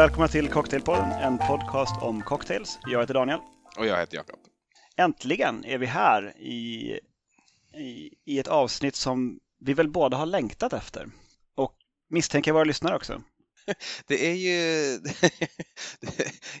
Välkomna 0.00 0.28
till 0.28 0.48
Cocktailpodden, 0.48 1.12
en 1.12 1.38
podcast 1.38 2.02
om 2.02 2.22
cocktails. 2.22 2.78
Jag 2.86 3.00
heter 3.00 3.14
Daniel. 3.14 3.40
Och 3.76 3.86
jag 3.86 3.98
heter 3.98 4.16
Jakob. 4.16 4.38
Äntligen 4.96 5.64
är 5.64 5.78
vi 5.78 5.86
här 5.86 6.38
i, 6.38 6.98
i, 7.74 8.14
i 8.24 8.38
ett 8.38 8.48
avsnitt 8.48 8.96
som 8.96 9.38
vi 9.58 9.74
väl 9.74 9.88
båda 9.88 10.16
har 10.16 10.26
längtat 10.26 10.72
efter. 10.72 11.10
Och 11.54 11.74
misstänker 12.10 12.52
våra 12.52 12.64
lyssnare 12.64 12.96
också. 12.96 13.22
Det 14.06 14.30
är 14.30 14.34
ju, 14.34 14.98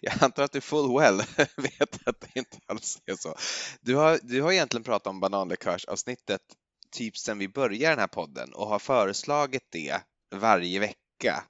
jag 0.00 0.14
antar 0.20 0.42
att 0.42 0.52
du 0.52 0.60
full 0.60 0.98
well 0.98 1.16
vet 1.56 2.08
att 2.08 2.20
det 2.20 2.38
inte 2.38 2.58
alls 2.66 2.98
är 3.06 3.14
så. 3.14 3.34
Du 3.80 3.94
har, 3.94 4.18
du 4.22 4.42
har 4.42 4.52
egentligen 4.52 4.84
pratat 4.84 5.06
om 5.06 5.20
bananlikörsavsnittet 5.20 6.42
typ 6.92 7.16
sedan 7.16 7.38
vi 7.38 7.48
började 7.48 7.92
den 7.92 7.98
här 7.98 8.06
podden 8.06 8.54
och 8.54 8.68
har 8.68 8.78
föreslagit 8.78 9.66
det 9.70 10.00
varje 10.34 10.80
vecka 10.80 11.44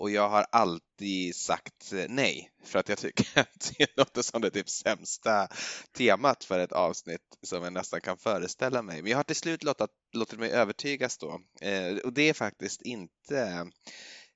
och 0.00 0.10
jag 0.10 0.28
har 0.28 0.46
alltid 0.52 1.36
sagt 1.36 1.92
eh, 1.92 2.04
nej 2.08 2.50
för 2.64 2.78
att 2.78 2.88
jag 2.88 2.98
tycker 2.98 3.26
att 3.40 3.72
det 3.78 3.96
låter 3.96 4.22
som 4.22 4.40
det 4.40 4.50
typ 4.50 4.68
sämsta 4.68 5.48
temat 5.96 6.44
för 6.44 6.58
ett 6.58 6.72
avsnitt 6.72 7.38
som 7.42 7.62
jag 7.62 7.72
nästan 7.72 8.00
kan 8.00 8.16
föreställa 8.16 8.82
mig. 8.82 9.02
Men 9.02 9.10
jag 9.10 9.18
har 9.18 9.24
till 9.24 9.36
slut 9.36 9.64
låtit, 9.64 9.90
låtit 10.12 10.38
mig 10.38 10.50
övertygas 10.50 11.18
då 11.18 11.40
eh, 11.60 11.96
och 12.04 12.12
det 12.12 12.28
är 12.28 12.34
faktiskt 12.34 12.82
inte 12.82 13.40
eh, 13.40 13.64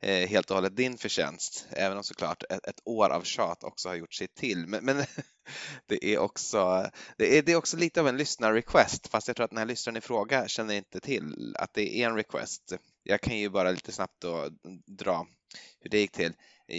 Eh, 0.04 0.28
helt 0.28 0.50
och 0.50 0.56
hållet 0.56 0.76
din 0.76 0.98
förtjänst, 0.98 1.66
även 1.70 1.96
om 1.96 2.04
såklart 2.04 2.42
ett, 2.42 2.66
ett 2.66 2.80
år 2.84 3.10
av 3.10 3.22
tjat 3.22 3.64
också 3.64 3.88
har 3.88 3.96
gjort 3.96 4.14
sig 4.14 4.28
till. 4.28 4.66
Men, 4.66 4.84
men 4.84 5.04
det, 5.86 6.04
är 6.04 6.18
också, 6.18 6.90
det, 7.16 7.38
är, 7.38 7.42
det 7.42 7.52
är 7.52 7.56
också 7.56 7.76
lite 7.76 8.00
av 8.00 8.08
en 8.08 8.16
lyssnar-request, 8.16 9.08
fast 9.08 9.28
jag 9.28 9.36
tror 9.36 9.44
att 9.44 9.50
den 9.50 9.58
här 9.58 9.66
lyssnaren 9.66 9.96
i 9.96 10.00
fråga 10.00 10.48
känner 10.48 10.74
inte 10.74 11.00
till 11.00 11.56
att 11.58 11.74
det 11.74 11.96
är 11.96 12.06
en 12.08 12.16
request. 12.16 12.72
Jag 13.02 13.20
kan 13.20 13.38
ju 13.38 13.48
bara 13.48 13.70
lite 13.70 13.92
snabbt 13.92 14.20
då 14.20 14.48
dra 14.86 15.26
hur 15.80 15.90
det 15.90 15.98
gick 15.98 16.12
till. 16.12 16.32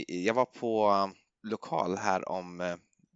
Jag 0.07 0.33
var 0.33 0.45
på 0.45 1.11
lokal 1.43 1.97
här 1.97 2.29
om 2.29 2.61
eh, 2.61 2.75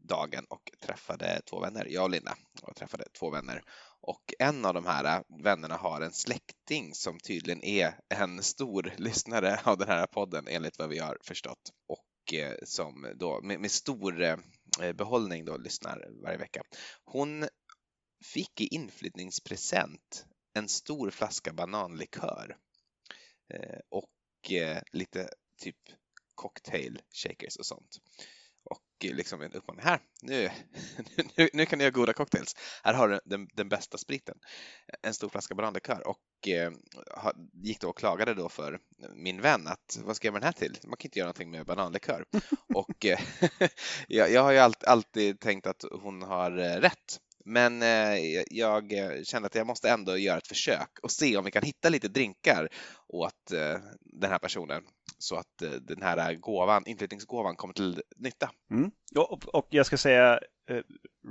dagen 0.09 0.45
och 0.49 0.71
träffade 0.81 1.41
två 1.49 1.59
vänner, 1.59 1.87
jag 1.89 2.03
och 2.03 2.09
Linda, 2.09 2.35
och 2.61 2.75
träffade 2.75 3.03
två 3.19 3.29
vänner. 3.29 3.63
Och 4.09 4.33
en 4.39 4.65
av 4.65 4.73
de 4.73 4.85
här 4.85 5.17
äh, 5.17 5.43
vännerna 5.43 5.75
har 5.75 6.01
en 6.01 6.11
släkting 6.11 6.93
som 6.93 7.19
tydligen 7.19 7.63
är 7.63 7.99
en 8.09 8.43
stor 8.43 8.93
lyssnare 8.97 9.59
av 9.63 9.77
den 9.77 9.87
här 9.87 10.07
podden 10.07 10.47
enligt 10.47 10.79
vad 10.79 10.89
vi 10.89 10.99
har 10.99 11.17
förstått 11.21 11.73
och 11.87 12.33
eh, 12.33 12.55
som 12.63 13.13
då 13.15 13.41
med, 13.41 13.59
med 13.59 13.71
stor 13.71 14.21
eh, 14.21 14.37
behållning 14.93 15.45
då 15.45 15.57
lyssnar 15.57 16.09
varje 16.23 16.37
vecka. 16.37 16.61
Hon 17.05 17.47
fick 18.25 18.61
i 18.61 18.67
inflyttningspresent 18.67 20.25
en 20.53 20.67
stor 20.67 21.09
flaska 21.09 21.53
bananlikör 21.53 22.57
eh, 23.53 23.79
och 23.89 24.51
eh, 24.51 24.81
lite 24.91 25.29
typ 25.57 25.79
cocktail 26.35 27.01
shakers 27.11 27.55
och 27.55 27.65
sånt. 27.65 27.99
Liksom 29.03 29.41
en 29.41 29.53
uppmaning 29.53 29.83
här, 29.85 29.99
nu, 30.21 30.49
nu, 31.37 31.49
nu 31.53 31.65
kan 31.65 31.77
ni 31.77 31.83
göra 31.83 31.91
goda 31.91 32.13
cocktails. 32.13 32.55
Här 32.83 32.93
har 32.93 33.09
du 33.09 33.19
den, 33.25 33.47
den 33.53 33.69
bästa 33.69 33.97
spriten. 33.97 34.35
En 35.01 35.13
stor 35.13 35.29
flaska 35.29 35.55
bananlikör 35.55 36.07
och 36.07 36.47
eh, 36.47 36.71
gick 37.53 37.81
då 37.81 37.89
och 37.89 37.97
klagade 37.97 38.33
då 38.33 38.49
för 38.49 38.79
min 39.15 39.41
vän 39.41 39.67
att 39.67 39.99
vad 40.03 40.15
ska 40.15 40.27
jag 40.27 40.33
med 40.33 40.41
den 40.41 40.45
här 40.45 40.51
till? 40.53 40.77
Man 40.83 40.97
kan 40.97 41.07
inte 41.07 41.19
göra 41.19 41.27
någonting 41.27 41.51
med 41.51 41.65
bananlikör. 41.65 42.25
och 42.73 43.05
eh, 43.05 43.19
jag, 44.07 44.31
jag, 44.31 44.43
har 44.43 44.51
ju 44.51 44.57
alltid, 44.57 44.89
alltid 44.89 45.39
tänkt 45.39 45.67
att 45.67 45.83
hon 46.01 46.21
har 46.21 46.57
eh, 46.57 46.81
rätt. 46.81 47.19
Men 47.49 47.81
eh, 47.83 48.43
jag 48.49 48.93
kände 49.23 49.45
att 49.45 49.55
jag 49.55 49.67
måste 49.67 49.89
ändå 49.89 50.17
göra 50.17 50.37
ett 50.37 50.47
försök 50.47 50.99
och 51.01 51.11
se 51.11 51.37
om 51.37 51.45
vi 51.45 51.51
kan 51.51 51.63
hitta 51.63 51.89
lite 51.89 52.07
drinkar 52.07 52.69
åt 53.07 53.51
eh, 53.51 53.79
den 54.01 54.31
här 54.31 54.39
personen 54.39 54.83
så 55.17 55.35
att 55.35 55.61
eh, 55.61 55.69
den 55.69 56.01
här 56.01 56.33
gåvan, 56.33 56.83
inflyttningsgåvan 56.85 57.55
kommer 57.55 57.73
till 57.73 58.01
nytta. 58.15 58.51
Mm. 58.71 58.91
Och, 59.15 59.55
och, 59.55 59.67
jag 59.69 59.85
ska 59.85 59.97
säga 59.97 60.39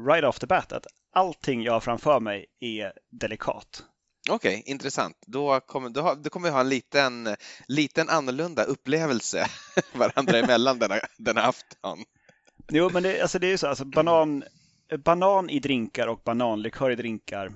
right 0.06 0.24
off 0.24 0.38
the 0.38 0.46
bat 0.46 0.72
att 0.72 0.86
allting 1.12 1.62
jag 1.62 1.72
har 1.72 1.80
framför 1.80 2.20
mig 2.20 2.46
är 2.60 2.92
delikat. 3.10 3.84
Okej, 4.30 4.58
okay, 4.58 4.72
intressant. 4.72 5.16
Då 5.26 5.60
kommer, 5.60 5.90
då, 5.90 6.14
då 6.22 6.30
kommer 6.30 6.48
vi 6.48 6.52
ha 6.52 6.60
en 6.60 6.68
liten, 6.68 7.36
liten 7.68 8.08
annorlunda 8.08 8.64
upplevelse 8.64 9.46
varandra 9.92 10.38
emellan 10.38 10.78
denna, 10.78 11.00
denna 11.18 11.42
afton. 11.42 11.98
Jo, 12.68 12.90
men 12.92 13.02
det, 13.02 13.20
alltså 13.20 13.38
det 13.38 13.46
är 13.46 13.50
ju 13.50 13.58
så, 13.58 13.66
alltså 13.66 13.84
banan, 13.84 14.44
banan 14.96 15.50
i 15.50 15.58
drinkar 15.58 16.06
och 16.06 16.20
bananlikör 16.24 16.90
i 16.90 16.96
drinkar 16.96 17.52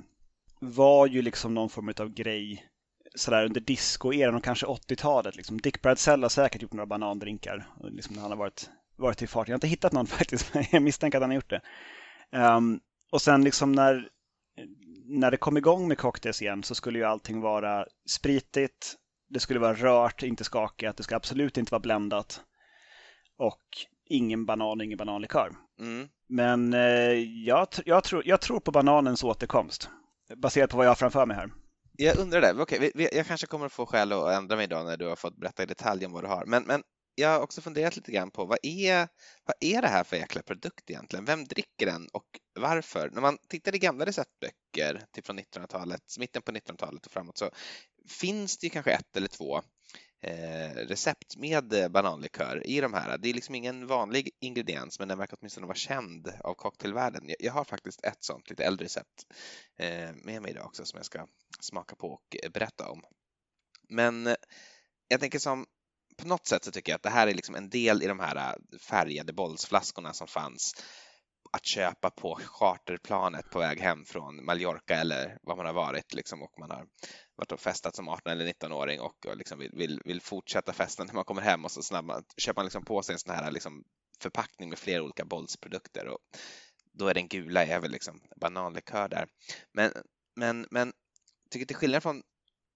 var 0.58 1.06
ju 1.06 1.22
liksom 1.22 1.54
någon 1.54 1.70
form 1.70 1.92
av 2.00 2.08
grej 2.08 2.66
sådär 3.14 3.44
under 3.44 3.60
disco-eran 3.60 4.34
och 4.34 4.44
kanske 4.44 4.66
80-talet. 4.66 5.36
Liksom. 5.36 5.60
Dick 5.60 5.82
Bradsell 5.82 6.22
har 6.22 6.28
säkert 6.28 6.62
gjort 6.62 6.72
några 6.72 6.86
banandrinkar 6.86 7.66
liksom, 7.82 8.14
när 8.14 8.22
han 8.22 8.30
har 8.30 8.38
varit, 8.38 8.70
varit 8.96 9.22
i 9.22 9.26
fart. 9.26 9.48
Jag 9.48 9.52
har 9.52 9.56
inte 9.56 9.66
hittat 9.66 9.92
någon 9.92 10.06
faktiskt, 10.18 10.54
men 10.54 10.64
jag 10.70 10.82
misstänker 10.82 11.18
att 11.18 11.22
han 11.22 11.30
har 11.30 11.34
gjort 11.34 11.50
det. 11.50 11.62
Um, 12.38 12.80
och 13.10 13.22
sen 13.22 13.44
liksom 13.44 13.72
när, 13.72 14.08
när 15.04 15.30
det 15.30 15.36
kom 15.36 15.56
igång 15.56 15.88
med 15.88 15.98
cocktails 15.98 16.42
igen 16.42 16.62
så 16.62 16.74
skulle 16.74 16.98
ju 16.98 17.04
allting 17.04 17.40
vara 17.40 17.86
spritigt, 18.08 18.94
det 19.28 19.40
skulle 19.40 19.60
vara 19.60 19.74
rört, 19.74 20.22
inte 20.22 20.44
skakat, 20.44 20.96
det 20.96 21.02
ska 21.02 21.16
absolut 21.16 21.58
inte 21.58 21.72
vara 21.72 21.80
bländat. 21.80 22.40
Och 23.36 23.86
ingen 24.08 24.46
banan, 24.46 24.80
ingen 24.80 24.98
bananlikör. 24.98 25.52
Mm. 25.80 26.08
Men 26.28 26.72
eh, 26.72 27.12
jag, 27.46 27.68
jag, 27.84 28.04
tror, 28.04 28.22
jag 28.26 28.40
tror 28.40 28.60
på 28.60 28.70
bananens 28.70 29.24
återkomst, 29.24 29.88
baserat 30.36 30.70
på 30.70 30.76
vad 30.76 30.86
jag 30.86 30.90
har 30.90 30.96
framför 30.96 31.26
mig 31.26 31.36
här. 31.36 31.50
Jag 31.96 32.18
undrar 32.18 32.40
det. 32.40 32.62
Okej, 32.62 32.92
jag 33.12 33.26
kanske 33.26 33.46
kommer 33.46 33.66
att 33.66 33.72
få 33.72 33.86
skäl 33.86 34.12
att 34.12 34.32
ändra 34.32 34.56
mig 34.56 34.64
idag 34.64 34.86
när 34.86 34.96
du 34.96 35.06
har 35.06 35.16
fått 35.16 35.36
berätta 35.36 35.62
i 35.62 35.66
detalj 35.66 36.06
om 36.06 36.12
vad 36.12 36.24
du 36.24 36.28
har. 36.28 36.44
Men, 36.46 36.62
men 36.62 36.82
jag 37.14 37.28
har 37.28 37.40
också 37.40 37.60
funderat 37.60 37.96
lite 37.96 38.12
grann 38.12 38.30
på 38.30 38.44
vad 38.44 38.58
är, 38.62 39.08
vad 39.44 39.56
är 39.60 39.82
det 39.82 39.88
här 39.88 40.04
för 40.04 40.16
jäkla 40.16 40.42
produkt 40.42 40.90
egentligen? 40.90 41.24
Vem 41.24 41.44
dricker 41.44 41.86
den 41.86 42.08
och 42.12 42.24
varför? 42.60 43.10
När 43.10 43.20
man 43.20 43.38
tittar 43.48 43.74
i 43.74 43.78
gamla 43.78 44.06
receptböcker 44.06 45.06
typ 45.12 45.26
från 45.26 45.38
1900-talet, 45.38 46.02
mitten 46.18 46.42
på 46.42 46.52
1900-talet 46.52 47.06
och 47.06 47.12
framåt 47.12 47.38
så 47.38 47.50
finns 48.08 48.58
det 48.58 48.66
ju 48.66 48.70
kanske 48.70 48.92
ett 48.92 49.16
eller 49.16 49.28
två 49.28 49.62
Eh, 50.24 50.74
recept 50.74 51.36
med 51.36 51.72
eh, 51.72 51.88
bananlikör 51.88 52.66
i 52.66 52.80
de 52.80 52.94
här. 52.94 53.18
Det 53.18 53.28
är 53.28 53.34
liksom 53.34 53.54
ingen 53.54 53.86
vanlig 53.86 54.30
ingrediens 54.40 54.98
men 54.98 55.08
den 55.08 55.18
verkar 55.18 55.36
åtminstone 55.40 55.66
vara 55.66 55.76
känd 55.76 56.32
av 56.40 56.54
cocktailvärlden. 56.54 57.30
Jag 57.38 57.52
har 57.52 57.64
faktiskt 57.64 58.04
ett 58.04 58.24
sånt 58.24 58.50
lite 58.50 58.64
äldre 58.64 58.84
recept 58.84 59.26
eh, 59.78 60.10
med 60.14 60.42
mig 60.42 60.50
idag 60.50 60.66
också 60.66 60.84
som 60.84 60.96
jag 60.96 61.06
ska 61.06 61.26
smaka 61.60 61.96
på 61.96 62.08
och 62.08 62.36
berätta 62.54 62.88
om. 62.88 63.02
Men 63.88 64.36
jag 65.08 65.20
tänker 65.20 65.38
som 65.38 65.66
på 66.16 66.28
något 66.28 66.46
sätt 66.46 66.64
så 66.64 66.70
tycker 66.70 66.92
jag 66.92 66.96
att 66.96 67.02
det 67.02 67.10
här 67.10 67.26
är 67.26 67.34
liksom 67.34 67.54
en 67.54 67.68
del 67.68 68.02
i 68.02 68.06
de 68.06 68.20
här 68.20 68.58
färgade 68.80 69.32
bollsflaskorna 69.32 70.12
som 70.12 70.26
fanns 70.26 70.74
att 71.52 71.66
köpa 71.66 72.10
på 72.10 72.38
charterplanet 72.44 73.50
på 73.50 73.58
väg 73.58 73.80
hem 73.80 74.04
från 74.04 74.44
Mallorca 74.44 74.94
eller 74.94 75.38
vad 75.42 75.56
man 75.56 75.66
har 75.66 75.72
varit 75.72 76.14
liksom 76.14 76.42
och 76.42 76.58
man 76.58 76.70
har 76.70 76.86
varit 77.42 77.52
och 77.52 77.60
festat 77.60 77.96
som 77.96 78.08
18 78.08 78.32
eller 78.32 78.52
19-åring 78.52 79.00
och, 79.00 79.26
och 79.26 79.36
liksom 79.36 79.58
vill, 79.58 79.70
vill, 79.72 80.00
vill, 80.04 80.20
fortsätta 80.20 80.72
festen 80.72 81.06
när 81.06 81.14
man 81.14 81.24
kommer 81.24 81.42
hem 81.42 81.64
och 81.64 81.70
så 81.70 81.82
snabbt 81.82 82.40
köper 82.40 82.58
man 82.58 82.64
liksom 82.66 82.84
på 82.84 83.02
sig 83.02 83.12
en 83.12 83.18
sån 83.18 83.34
här 83.34 83.50
liksom 83.50 83.84
förpackning 84.20 84.68
med 84.68 84.78
flera 84.78 85.02
olika 85.02 85.24
bollsprodukter 85.24 86.06
och 86.06 86.18
då 86.92 87.08
är 87.08 87.14
den 87.14 87.28
gula 87.28 87.66
är 87.66 87.80
väl 87.80 87.90
liksom 87.90 88.20
bananlikör 88.36 89.08
där. 89.08 89.26
Men, 89.72 89.92
men, 90.36 90.66
men 90.70 90.92
tycker 91.50 91.66
till 91.66 91.76
skillnad 91.76 92.02
från 92.02 92.22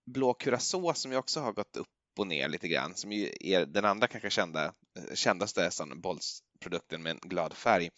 blå 0.07 0.35
curacao 0.35 0.95
som 0.95 1.13
ju 1.13 1.19
också 1.19 1.41
har 1.41 1.53
gått 1.53 1.77
upp 1.77 1.89
och 2.19 2.27
ner 2.27 2.49
lite 2.49 2.69
grann, 2.69 2.95
som 2.95 3.13
ju 3.13 3.33
är 3.41 3.67
den 3.67 3.85
andra 3.85 4.07
kanske 4.07 4.31
kända, 4.31 4.75
kändaste 5.15 5.71
bollsprodukten 5.97 7.03
med 7.03 7.11
en 7.11 7.29
glad 7.29 7.53
färg, 7.53 7.91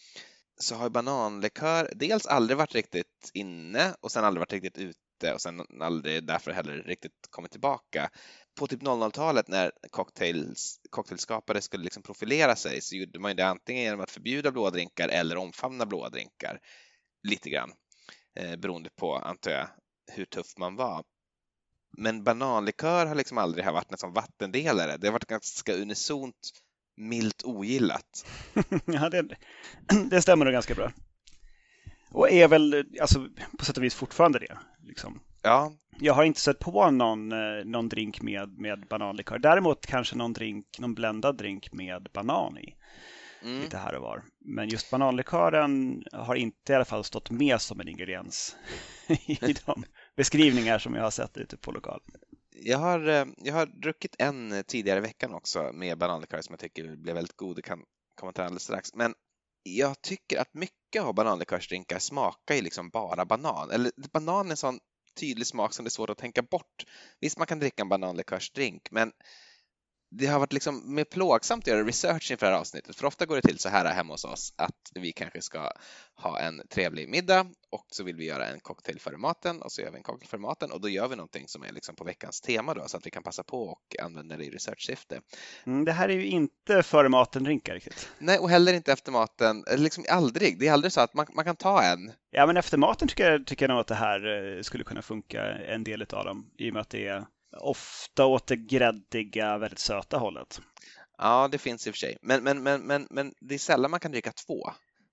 så 0.60 0.74
har 0.74 0.90
bananlikör 0.90 1.92
dels 1.96 2.26
aldrig 2.26 2.58
varit 2.58 2.74
riktigt 2.74 3.30
inne 3.34 3.94
och 4.00 4.12
sen 4.12 4.24
aldrig 4.24 4.40
varit 4.40 4.52
riktigt 4.52 4.78
ute 4.78 5.07
och 5.24 5.40
sen 5.40 5.66
aldrig 5.80 6.24
därför 6.24 6.50
heller 6.50 6.82
riktigt 6.82 7.26
kommit 7.30 7.50
tillbaka. 7.50 8.10
På 8.58 8.66
typ 8.66 8.82
00-talet 8.82 9.48
när 9.48 9.72
cocktails, 9.90 10.80
cocktailskapare 10.90 11.60
skulle 11.60 11.84
liksom 11.84 12.02
profilera 12.02 12.56
sig 12.56 12.80
så 12.80 12.96
gjorde 12.96 13.18
man 13.18 13.36
det 13.36 13.46
antingen 13.46 13.82
genom 13.82 14.00
att 14.00 14.10
förbjuda 14.10 14.50
blådrinkar 14.50 15.08
eller 15.08 15.36
omfamna 15.36 15.86
blådrinkar 15.86 16.60
lite 17.22 17.50
grann 17.50 17.72
eh, 18.38 18.56
beroende 18.56 18.90
på, 18.90 19.16
antar 19.16 19.50
jag, 19.50 19.68
hur 20.12 20.24
tuff 20.24 20.56
man 20.56 20.76
var. 20.76 21.04
Men 21.96 22.24
bananlikör 22.24 23.06
har 23.06 23.14
liksom 23.14 23.38
aldrig 23.38 23.64
varit 23.64 23.92
en 23.92 23.98
sån 23.98 24.12
vattendelare. 24.12 24.96
Det 24.96 25.06
har 25.06 25.12
varit 25.12 25.26
ganska 25.26 25.74
unisont 25.74 26.50
milt 26.96 27.42
ogillat. 27.44 28.26
ja, 28.84 29.08
det, 29.08 29.36
det 30.10 30.22
stämmer 30.22 30.44
nog 30.44 30.52
ganska 30.52 30.74
bra. 30.74 30.92
Och 32.10 32.30
är 32.30 32.48
väl 32.48 32.86
alltså, 33.00 33.28
på 33.58 33.64
sätt 33.64 33.76
och 33.76 33.82
vis 33.82 33.94
fortfarande 33.94 34.38
det. 34.38 34.58
Liksom. 34.88 35.20
Ja. 35.42 35.72
Jag 36.00 36.14
har 36.14 36.24
inte 36.24 36.40
sett 36.40 36.58
på 36.58 36.90
någon, 36.90 37.32
eh, 37.32 37.64
någon 37.64 37.88
drink 37.88 38.22
med, 38.22 38.58
med 38.58 38.86
bananlikör. 38.88 39.38
Däremot 39.38 39.86
kanske 39.86 40.16
någon, 40.16 40.32
drink, 40.32 40.66
någon 40.78 40.94
bländad 40.94 41.36
drink 41.36 41.72
med 41.72 42.08
banan 42.12 42.58
i. 42.58 42.76
Mm. 43.42 43.60
Lite 43.60 43.78
här 43.78 43.94
och 43.94 44.02
var. 44.02 44.24
Men 44.40 44.68
just 44.68 44.90
bananlikören 44.90 46.04
har 46.12 46.34
inte 46.34 46.72
i 46.72 46.76
alla 46.76 46.84
fall 46.84 47.04
stått 47.04 47.30
med 47.30 47.60
som 47.60 47.80
en 47.80 47.88
ingrediens 47.88 48.56
i 49.08 49.54
de 49.66 49.84
beskrivningar 50.16 50.78
som 50.78 50.94
jag 50.94 51.02
har 51.02 51.10
sett 51.10 51.36
ute 51.36 51.56
på 51.56 51.72
lokal. 51.72 52.00
Jag 52.50 52.78
har, 52.78 53.08
eh, 53.08 53.24
jag 53.36 53.54
har 53.54 53.66
druckit 53.66 54.16
en 54.18 54.64
tidigare 54.66 54.98
i 54.98 55.02
veckan 55.02 55.34
också 55.34 55.70
med 55.72 55.98
bananlikör 55.98 56.40
som 56.42 56.52
jag 56.52 56.60
tycker 56.60 56.96
blev 56.96 57.14
väldigt 57.14 57.36
god. 57.36 57.56
Det 57.56 57.62
kan 57.62 57.82
komma 58.14 58.32
till 58.32 58.42
alldeles 58.42 58.62
strax. 58.62 58.94
Men 58.94 59.14
jag 59.76 60.02
tycker 60.02 60.38
att 60.38 60.54
mycket 60.54 61.02
av 61.02 61.14
bananlikörsdrinkar 61.14 61.98
smakar 61.98 62.54
ju 62.54 62.62
liksom 62.62 62.90
bara 62.90 63.24
banan. 63.24 63.70
Eller 63.70 63.92
banan 64.12 64.46
är 64.46 64.50
en 64.50 64.56
sån 64.56 64.78
tydlig 65.20 65.46
smak 65.46 65.72
som 65.72 65.84
det 65.84 65.88
är 65.88 65.90
svårt 65.90 66.10
att 66.10 66.18
tänka 66.18 66.42
bort. 66.42 66.84
Visst, 67.20 67.38
man 67.38 67.46
kan 67.46 67.58
dricka 67.58 67.82
en 67.82 67.88
bananlikörsdrink, 67.88 68.90
men 68.90 69.12
det 70.10 70.26
har 70.26 70.38
varit 70.38 70.52
liksom 70.52 70.94
mer 70.94 71.04
plågsamt 71.04 71.64
att 71.64 71.66
göra 71.66 71.84
research 71.84 72.30
inför 72.30 72.46
det 72.46 72.52
här 72.52 72.60
avsnittet, 72.60 72.96
för 72.96 73.06
ofta 73.06 73.26
går 73.26 73.36
det 73.36 73.42
till 73.42 73.58
så 73.58 73.68
här 73.68 73.94
hemma 73.94 74.14
hos 74.14 74.24
oss 74.24 74.54
att 74.56 74.92
vi 74.94 75.12
kanske 75.12 75.42
ska 75.42 75.72
ha 76.14 76.40
en 76.40 76.62
trevlig 76.68 77.08
middag 77.08 77.46
och 77.70 77.86
så 77.90 78.04
vill 78.04 78.16
vi 78.16 78.24
göra 78.24 78.46
en 78.46 78.60
cocktail 78.60 79.00
före 79.00 79.16
maten 79.16 79.62
och 79.62 79.72
så 79.72 79.82
gör 79.82 79.90
vi 79.90 79.96
en 79.96 80.02
cocktail 80.02 80.28
före 80.28 80.40
maten 80.40 80.70
och 80.70 80.80
då 80.80 80.88
gör 80.88 81.08
vi 81.08 81.16
någonting 81.16 81.48
som 81.48 81.62
är 81.62 81.72
liksom 81.72 81.96
på 81.96 82.04
veckans 82.04 82.40
tema 82.40 82.74
då 82.74 82.88
så 82.88 82.96
att 82.96 83.06
vi 83.06 83.10
kan 83.10 83.22
passa 83.22 83.42
på 83.42 83.62
och 83.62 83.96
använda 84.02 84.36
det 84.36 84.44
i 84.44 84.50
researchsyfte. 84.50 85.20
Mm, 85.66 85.84
det 85.84 85.92
här 85.92 86.08
är 86.08 86.14
ju 86.14 86.26
inte 86.26 86.82
före 86.82 87.08
maten-drinkar 87.08 87.74
riktigt. 87.74 88.10
Nej, 88.18 88.38
och 88.38 88.50
heller 88.50 88.72
inte 88.72 88.92
efter 88.92 89.12
maten, 89.12 89.64
liksom 89.76 90.04
aldrig. 90.08 90.58
Det 90.58 90.68
är 90.68 90.72
aldrig 90.72 90.92
så 90.92 91.00
att 91.00 91.14
man, 91.14 91.26
man 91.34 91.44
kan 91.44 91.56
ta 91.56 91.82
en. 91.82 92.12
Ja, 92.30 92.46
men 92.46 92.56
efter 92.56 92.78
maten 92.78 93.08
tycker 93.08 93.30
jag, 93.30 93.46
tycker 93.46 93.64
jag 93.64 93.70
nog 93.70 93.80
att 93.80 93.86
det 93.86 93.94
här 93.94 94.56
eh, 94.56 94.62
skulle 94.62 94.84
kunna 94.84 95.02
funka 95.02 95.42
en 95.42 95.84
del 95.84 96.02
av 96.02 96.24
dem 96.24 96.50
i 96.58 96.70
och 96.70 96.74
med 96.74 96.80
att 96.80 96.90
det 96.90 97.06
är 97.06 97.26
ofta 97.60 98.26
åt 98.26 98.46
det 98.46 98.56
gräddiga, 98.56 99.58
väldigt 99.58 99.78
söta 99.78 100.18
hållet. 100.18 100.60
Ja, 101.18 101.48
det 101.52 101.58
finns 101.58 101.86
i 101.86 101.90
och 101.90 101.94
för 101.94 101.98
sig. 101.98 102.16
Men, 102.22 102.44
men, 102.44 102.62
men, 102.62 102.80
men, 102.80 103.06
men 103.10 103.32
det 103.40 103.54
är 103.54 103.58
sällan 103.58 103.90
man 103.90 104.00
kan 104.00 104.12
dricka 104.12 104.32
två. 104.32 104.70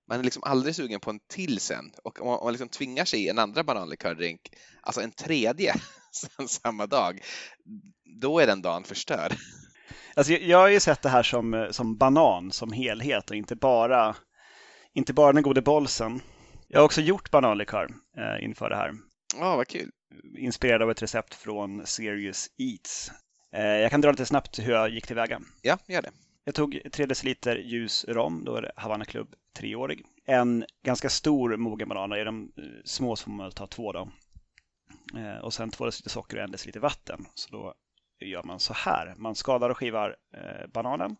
Man 0.08 0.18
är 0.18 0.24
liksom 0.24 0.42
aldrig 0.42 0.74
sugen 0.74 1.00
på 1.00 1.10
en 1.10 1.20
till 1.28 1.60
sen. 1.60 1.90
Och 2.04 2.20
om 2.20 2.26
man 2.44 2.52
liksom 2.52 2.68
tvingar 2.68 3.04
sig 3.04 3.24
i 3.24 3.28
en 3.28 3.38
andra 3.38 3.64
bananlikördrink, 3.64 4.40
alltså 4.82 5.00
en 5.00 5.12
tredje 5.12 5.74
sen 6.12 6.48
samma 6.48 6.86
dag, 6.86 7.20
då 8.20 8.38
är 8.38 8.46
den 8.46 8.62
dagen 8.62 8.84
förstörd. 8.84 9.34
Alltså, 10.16 10.32
jag 10.32 10.58
har 10.58 10.68
ju 10.68 10.80
sett 10.80 11.02
det 11.02 11.08
här 11.08 11.22
som, 11.22 11.68
som 11.70 11.96
banan 11.96 12.52
som 12.52 12.72
helhet 12.72 13.30
och 13.30 13.36
inte 13.36 13.56
bara, 13.56 14.16
inte 14.94 15.12
bara 15.12 15.32
den 15.32 15.42
gode 15.42 15.62
bolsen. 15.62 16.20
Jag 16.68 16.80
har 16.80 16.84
också 16.84 17.00
gjort 17.00 17.30
bananlikör 17.30 17.88
eh, 18.18 18.44
inför 18.44 18.70
det 18.70 18.76
här. 18.76 18.92
Ja, 19.38 19.52
oh, 19.52 19.56
vad 19.56 19.68
kul 19.68 19.90
inspirerad 20.38 20.82
av 20.82 20.90
ett 20.90 21.02
recept 21.02 21.34
från 21.34 21.86
Serious 21.86 22.50
Eats. 22.58 23.10
Eh, 23.52 23.64
jag 23.64 23.90
kan 23.90 24.00
dra 24.00 24.10
lite 24.10 24.26
snabbt 24.26 24.58
hur 24.58 24.72
jag 24.72 24.90
gick 24.90 25.06
tillväga. 25.06 25.40
Ja, 25.62 25.78
gör 25.86 26.02
det. 26.02 26.10
Jag 26.44 26.54
tog 26.54 26.80
3 26.92 27.06
deciliter 27.06 27.56
ljus 27.56 28.04
rom, 28.08 28.44
då 28.44 28.54
är 28.54 28.62
det 28.62 28.72
Havanna 28.76 29.04
Club 29.04 29.34
treårig. 29.56 30.04
En 30.26 30.64
ganska 30.82 31.08
stor 31.08 31.56
mogen 31.56 31.88
banan, 31.88 32.12
är 32.12 32.24
de 32.24 32.52
eh, 32.56 32.62
små 32.84 33.16
så 33.16 33.24
får 33.24 33.30
man 33.30 33.50
ta 33.50 33.66
två 33.66 33.92
då. 33.92 34.08
Eh, 35.16 35.38
och 35.38 35.54
sen 35.54 35.70
2 35.70 35.84
deciliter 35.84 36.10
socker 36.10 36.36
och 36.36 36.44
1 36.44 36.52
deciliter 36.52 36.80
vatten. 36.80 37.26
Så 37.34 37.50
då 37.50 37.74
gör 38.20 38.42
man 38.42 38.60
så 38.60 38.72
här. 38.72 39.14
Man 39.16 39.34
skadar 39.34 39.70
och 39.70 39.76
skivar 39.76 40.16
bananen 40.72 41.16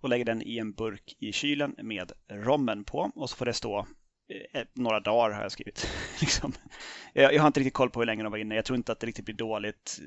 och 0.00 0.08
lägger 0.08 0.24
den 0.24 0.42
i 0.42 0.58
en 0.58 0.72
burk 0.72 1.16
i 1.18 1.32
kylen 1.32 1.74
med 1.82 2.12
rommen 2.28 2.84
på 2.84 3.10
och 3.14 3.30
så 3.30 3.36
får 3.36 3.46
det 3.46 3.52
stå 3.52 3.86
Eh, 4.28 4.64
några 4.74 5.00
dagar 5.00 5.34
har 5.34 5.42
jag 5.42 5.52
skrivit. 5.52 5.88
liksom. 6.20 6.52
jag, 7.12 7.34
jag, 7.34 7.42
har 7.42 7.46
inte 7.46 7.60
riktigt 7.60 7.74
koll 7.74 7.90
på 7.90 8.00
hur 8.00 8.06
länge 8.06 8.22
de 8.22 8.32
var 8.32 8.38
inne. 8.38 8.54
Jag 8.54 8.64
tror 8.64 8.76
inte 8.76 8.92
att 8.92 9.00
det 9.00 9.06
riktigt 9.06 9.24
blir 9.24 9.34
dåligt 9.34 10.00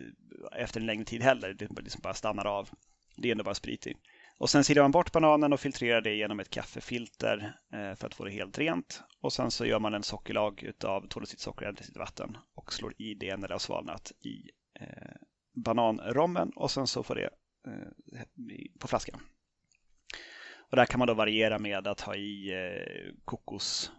eh, 0.55 0.61
efter 0.61 0.79
en 0.79 0.85
längre 0.85 1.05
tid 1.05 1.21
heller. 1.21 1.53
Det 1.53 1.81
liksom 1.81 2.01
bara 2.01 2.13
stannar 2.13 2.45
av. 2.45 2.69
Det 3.15 3.27
är 3.27 3.31
ändå 3.31 3.43
bara 3.43 3.55
sprit 3.55 3.87
i. 3.87 3.93
Och 4.37 4.49
sen 4.49 4.63
silar 4.63 4.81
man 4.81 4.91
bort 4.91 5.11
bananen 5.11 5.53
och 5.53 5.59
filtrerar 5.59 6.01
det 6.01 6.15
genom 6.15 6.39
ett 6.39 6.49
kaffefilter 6.49 7.57
eh, 7.73 7.95
för 7.95 8.07
att 8.07 8.13
få 8.13 8.25
det 8.25 8.31
helt 8.31 8.57
rent. 8.57 9.03
Och 9.21 9.33
sen 9.33 9.51
så 9.51 9.65
gör 9.65 9.79
man 9.79 9.93
en 9.93 10.03
sockerlag 10.03 10.63
utav 10.63 11.07
2 11.07 11.21
socker 11.25 11.67
och 11.67 11.81
1 11.81 11.97
vatten 11.97 12.37
och 12.55 12.73
slår 12.73 12.93
i 13.01 13.13
det 13.13 13.37
när 13.37 13.47
det 13.47 13.53
har 13.53 13.59
svalnat 13.59 14.11
i 14.11 14.49
eh, 14.79 15.15
bananrommen 15.65 16.51
och 16.55 16.71
sen 16.71 16.87
så 16.87 17.03
får 17.03 17.15
det 17.15 17.29
eh, 17.67 18.23
på 18.79 18.87
flaskan. 18.87 19.21
Och 20.71 20.75
där 20.75 20.85
kan 20.85 20.99
man 20.99 21.07
då 21.07 21.13
variera 21.13 21.59
med 21.59 21.87
att 21.87 22.01
ha 22.01 22.15
i 22.15 22.51
eh, 22.53 23.13
kokos 23.25 23.91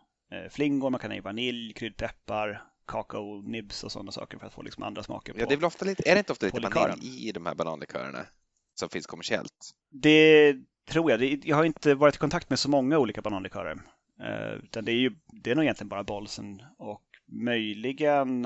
flingor, 0.50 0.90
man 0.90 1.00
kan 1.00 1.10
ha 1.10 1.16
i 1.16 1.20
vanilj, 1.20 1.72
kryddpeppar, 1.72 2.62
kakao, 2.86 3.42
nibs 3.42 3.84
och 3.84 3.92
sådana 3.92 4.12
saker 4.12 4.38
för 4.38 4.46
att 4.46 4.52
få 4.52 4.62
liksom 4.62 4.82
andra 4.82 5.02
smaker. 5.02 5.32
På, 5.32 5.40
ja, 5.40 5.46
det 5.46 5.54
är, 5.54 5.56
väl 5.56 5.64
ofta 5.64 5.84
lite, 5.84 6.10
är 6.10 6.14
det 6.14 6.18
inte 6.18 6.32
ofta 6.32 6.46
lite 6.46 6.60
vanilj 6.60 7.28
i 7.28 7.32
de 7.32 7.46
här 7.46 7.54
bananlikörerna 7.54 8.26
som 8.74 8.88
finns 8.88 9.06
kommersiellt? 9.06 9.70
Det 9.90 10.56
tror 10.88 11.10
jag. 11.10 11.22
Jag 11.44 11.56
har 11.56 11.64
inte 11.64 11.94
varit 11.94 12.14
i 12.14 12.18
kontakt 12.18 12.50
med 12.50 12.58
så 12.58 12.70
många 12.70 12.98
olika 12.98 13.22
bananlikörer. 13.22 13.82
Eh, 14.20 14.52
utan 14.64 14.84
det 14.84 14.92
är 14.92 14.96
ju 14.96 15.16
det 15.26 15.50
är 15.50 15.54
nog 15.54 15.64
egentligen 15.64 15.88
bara 15.88 16.04
Bolsen 16.04 16.62
och 16.78 17.02
möjligen 17.26 18.44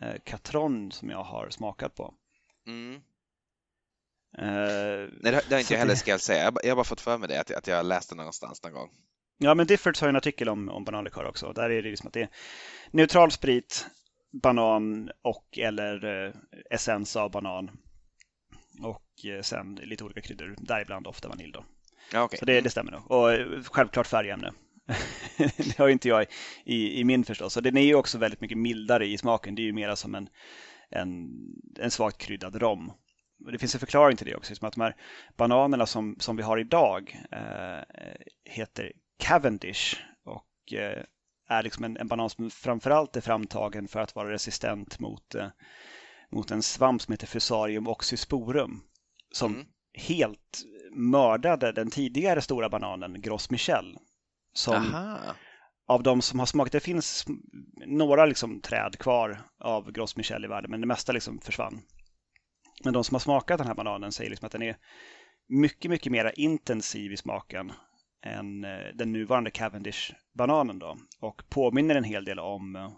eh, 0.00 0.14
Catron 0.24 0.92
som 0.92 1.10
jag 1.10 1.24
har 1.24 1.50
smakat 1.50 1.94
på. 1.94 2.14
Mm. 2.66 3.02
Uh, 4.38 4.42
Nej, 4.42 5.32
det, 5.48 5.50
har 5.50 5.58
inte 5.58 5.74
jag 5.74 5.78
heller 5.78 5.94
ska 5.94 6.10
jag 6.10 6.20
säga. 6.20 6.52
Jag 6.62 6.70
har 6.70 6.76
bara 6.76 6.84
fått 6.84 7.00
för 7.00 7.18
mig 7.18 7.28
det, 7.28 7.40
att, 7.40 7.50
att 7.50 7.66
jag 7.66 7.86
läste 7.86 8.14
någonstans 8.14 8.62
någon 8.62 8.72
gång. 8.72 8.90
Ja, 9.42 9.54
men 9.54 9.66
Diffords 9.66 10.00
har 10.00 10.08
en 10.08 10.16
artikel 10.16 10.48
om, 10.48 10.68
om 10.68 10.84
bananlikör 10.84 11.24
också. 11.24 11.52
Där 11.52 11.70
är 11.70 11.82
det 11.82 11.90
liksom 11.90 12.06
att 12.06 12.12
det 12.12 12.22
är 12.22 12.28
neutral 12.90 13.30
sprit, 13.30 13.86
banan 14.42 15.10
och 15.22 15.58
eller 15.58 16.24
eh, 16.26 16.32
essens 16.70 17.16
av 17.16 17.30
banan. 17.30 17.70
Och 18.82 19.26
eh, 19.26 19.42
sen 19.42 19.74
lite 19.74 20.04
olika 20.04 20.20
kryddor, 20.20 20.56
däribland 20.58 21.06
ofta 21.06 21.28
vanilj 21.28 21.52
då. 21.52 21.64
Ja, 22.12 22.24
okay. 22.24 22.38
Så 22.38 22.44
det, 22.44 22.60
det 22.60 22.70
stämmer 22.70 22.92
nog. 22.92 23.10
Och 23.10 23.32
eh, 23.32 23.62
självklart 23.62 24.06
färgämne. 24.06 24.52
det 25.36 25.78
har 25.78 25.88
inte 25.88 26.08
jag 26.08 26.26
i, 26.64 27.00
i 27.00 27.04
min 27.04 27.24
förstås. 27.24 27.52
Så 27.52 27.60
den 27.60 27.76
är 27.76 27.84
ju 27.84 27.94
också 27.94 28.18
väldigt 28.18 28.40
mycket 28.40 28.58
mildare 28.58 29.06
i 29.06 29.18
smaken. 29.18 29.54
Det 29.54 29.62
är 29.62 29.64
ju 29.64 29.72
mera 29.72 29.96
som 29.96 30.14
en, 30.14 30.28
en, 30.90 31.30
en 31.78 31.90
svagt 31.90 32.18
kryddad 32.18 32.56
rom. 32.56 32.92
Det 33.52 33.58
finns 33.58 33.74
en 33.74 33.80
förklaring 33.80 34.16
till 34.16 34.26
det 34.26 34.36
också, 34.36 34.54
som 34.54 34.68
att 34.68 34.74
de 34.74 34.80
här 34.80 34.96
bananerna 35.36 35.86
som, 35.86 36.16
som 36.18 36.36
vi 36.36 36.42
har 36.42 36.58
idag 36.58 37.16
eh, 37.32 38.12
heter 38.44 38.92
Cavendish 39.20 39.96
och 40.24 40.72
eh, 40.72 41.04
är 41.48 41.62
liksom 41.62 41.84
en, 41.84 41.96
en 41.96 42.08
banan 42.08 42.30
som 42.30 42.50
framförallt 42.50 43.16
är 43.16 43.20
framtagen 43.20 43.88
för 43.88 44.00
att 44.00 44.14
vara 44.14 44.30
resistent 44.30 44.98
mot, 44.98 45.34
eh, 45.34 45.48
mot 46.30 46.50
en 46.50 46.62
svamp 46.62 47.02
som 47.02 47.12
heter 47.12 47.26
Fusarium 47.26 47.88
oxysporum 47.88 48.80
som 49.32 49.54
mm. 49.54 49.66
helt 49.94 50.62
mördade 50.92 51.72
den 51.72 51.90
tidigare 51.90 52.40
stora 52.40 52.68
bananen 52.68 53.22
Gros 53.22 53.50
Michel. 53.50 53.98
Som 54.52 54.94
Aha. 54.94 55.18
av 55.88 56.02
de 56.02 56.22
som 56.22 56.38
har 56.38 56.46
smakat, 56.46 56.72
det 56.72 56.80
finns 56.80 57.26
några 57.86 58.26
liksom 58.26 58.60
träd 58.60 58.98
kvar 58.98 59.42
av 59.60 59.92
Gros 59.92 60.16
Michel 60.16 60.44
i 60.44 60.48
världen 60.48 60.70
men 60.70 60.80
det 60.80 60.86
mesta 60.86 61.12
liksom 61.12 61.40
försvann. 61.40 61.82
Men 62.84 62.92
de 62.92 63.04
som 63.04 63.14
har 63.14 63.20
smakat 63.20 63.58
den 63.58 63.66
här 63.66 63.74
bananen 63.74 64.12
säger 64.12 64.30
liksom 64.30 64.46
att 64.46 64.52
den 64.52 64.62
är 64.62 64.76
mycket, 65.48 65.90
mycket 65.90 66.12
mer 66.12 66.32
intensiv 66.36 67.12
i 67.12 67.16
smaken 67.16 67.72
än 68.22 68.64
eh, 68.64 68.94
den 68.94 69.12
nuvarande 69.12 69.50
Cavendish-bananen 69.50 70.78
då 70.78 70.98
och 71.20 71.42
påminner 71.48 71.94
en 71.94 72.04
hel 72.04 72.24
del 72.24 72.38
om 72.38 72.76
eh, 72.76 72.90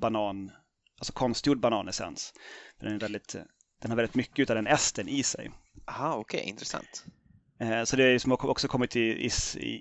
banan, 0.00 0.50
alltså 0.98 1.12
konstgjord 1.12 1.60
bananessens. 1.60 2.32
Den, 2.80 2.92
är 2.92 2.98
väldigt, 2.98 3.34
eh, 3.34 3.42
den 3.82 3.90
har 3.90 3.96
väldigt 3.96 4.14
mycket 4.14 4.50
av 4.50 4.56
den 4.56 4.66
esten 4.66 5.08
i 5.08 5.22
sig. 5.22 5.50
Aha, 5.86 6.14
okej, 6.14 6.38
okay, 6.38 6.50
intressant. 6.50 7.04
Så 7.84 7.96
det 7.96 8.04
är 8.04 8.18
som 8.18 8.32
också 8.32 8.68
kommit 8.68 8.96
i, 8.96 9.00
i, 9.00 9.30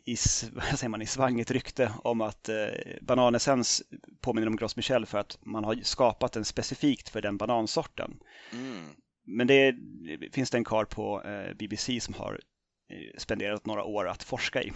i, 0.05 0.15
vad 0.53 0.79
säger 0.79 0.89
man, 0.89 1.01
i 1.01 1.05
svang 1.05 1.39
ett 1.39 1.51
rykte 1.51 1.91
om 2.03 2.21
att 2.21 2.49
eh, 2.49 2.55
bananessens 3.01 3.83
påminner 4.21 4.47
om 4.47 4.55
Gros 4.55 4.75
Michel 4.75 5.05
för 5.05 5.17
att 5.17 5.37
man 5.45 5.63
har 5.63 5.75
skapat 5.75 6.31
den 6.31 6.45
specifikt 6.45 7.09
för 7.09 7.21
den 7.21 7.37
banansorten. 7.37 8.19
Mm. 8.53 8.89
Men 9.25 9.47
det 9.47 9.75
finns 10.31 10.49
det 10.49 10.57
en 10.57 10.63
kar 10.63 10.85
på 10.85 11.23
eh, 11.23 11.55
BBC 11.55 11.99
som 11.99 12.13
har 12.13 12.39
spenderat 13.17 13.65
några 13.65 13.83
år 13.83 14.07
att 14.07 14.23
forska 14.23 14.63
i. 14.63 14.71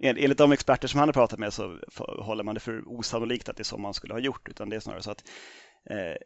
Enligt 0.00 0.38
de 0.38 0.52
experter 0.52 0.88
som 0.88 1.00
han 1.00 1.08
har 1.08 1.12
pratat 1.12 1.38
med 1.38 1.52
så 1.52 1.78
håller 2.18 2.44
man 2.44 2.54
det 2.54 2.60
för 2.60 2.88
osannolikt 2.88 3.48
att 3.48 3.56
det 3.56 3.62
är 3.62 3.64
så 3.64 3.78
man 3.78 3.94
skulle 3.94 4.14
ha 4.14 4.20
gjort, 4.20 4.48
utan 4.48 4.68
det 4.68 4.76
är 4.76 4.80
snarare 4.80 5.02
så 5.02 5.10
att 5.10 5.24
eh, 5.90 6.16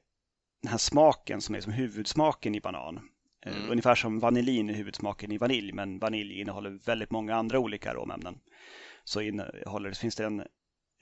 den 0.62 0.70
här 0.70 0.78
smaken 0.78 1.40
som 1.40 1.54
är 1.54 1.60
som 1.60 1.72
huvudsmaken 1.72 2.54
i 2.54 2.60
banan, 2.60 3.00
eh, 3.46 3.56
mm. 3.56 3.70
ungefär 3.70 3.94
som 3.94 4.20
vanillin 4.20 4.70
är 4.70 4.74
huvudsmaken 4.74 5.32
i 5.32 5.38
vanilj, 5.38 5.72
men 5.72 5.98
vanilj 5.98 6.40
innehåller 6.40 6.70
väldigt 6.70 7.10
många 7.10 7.34
andra 7.34 7.58
olika 7.58 7.90
aromämnen. 7.90 8.38
Så 9.04 9.20
innehåller, 9.20 9.92
finns 9.92 10.16
det 10.16 10.24
en, 10.24 10.46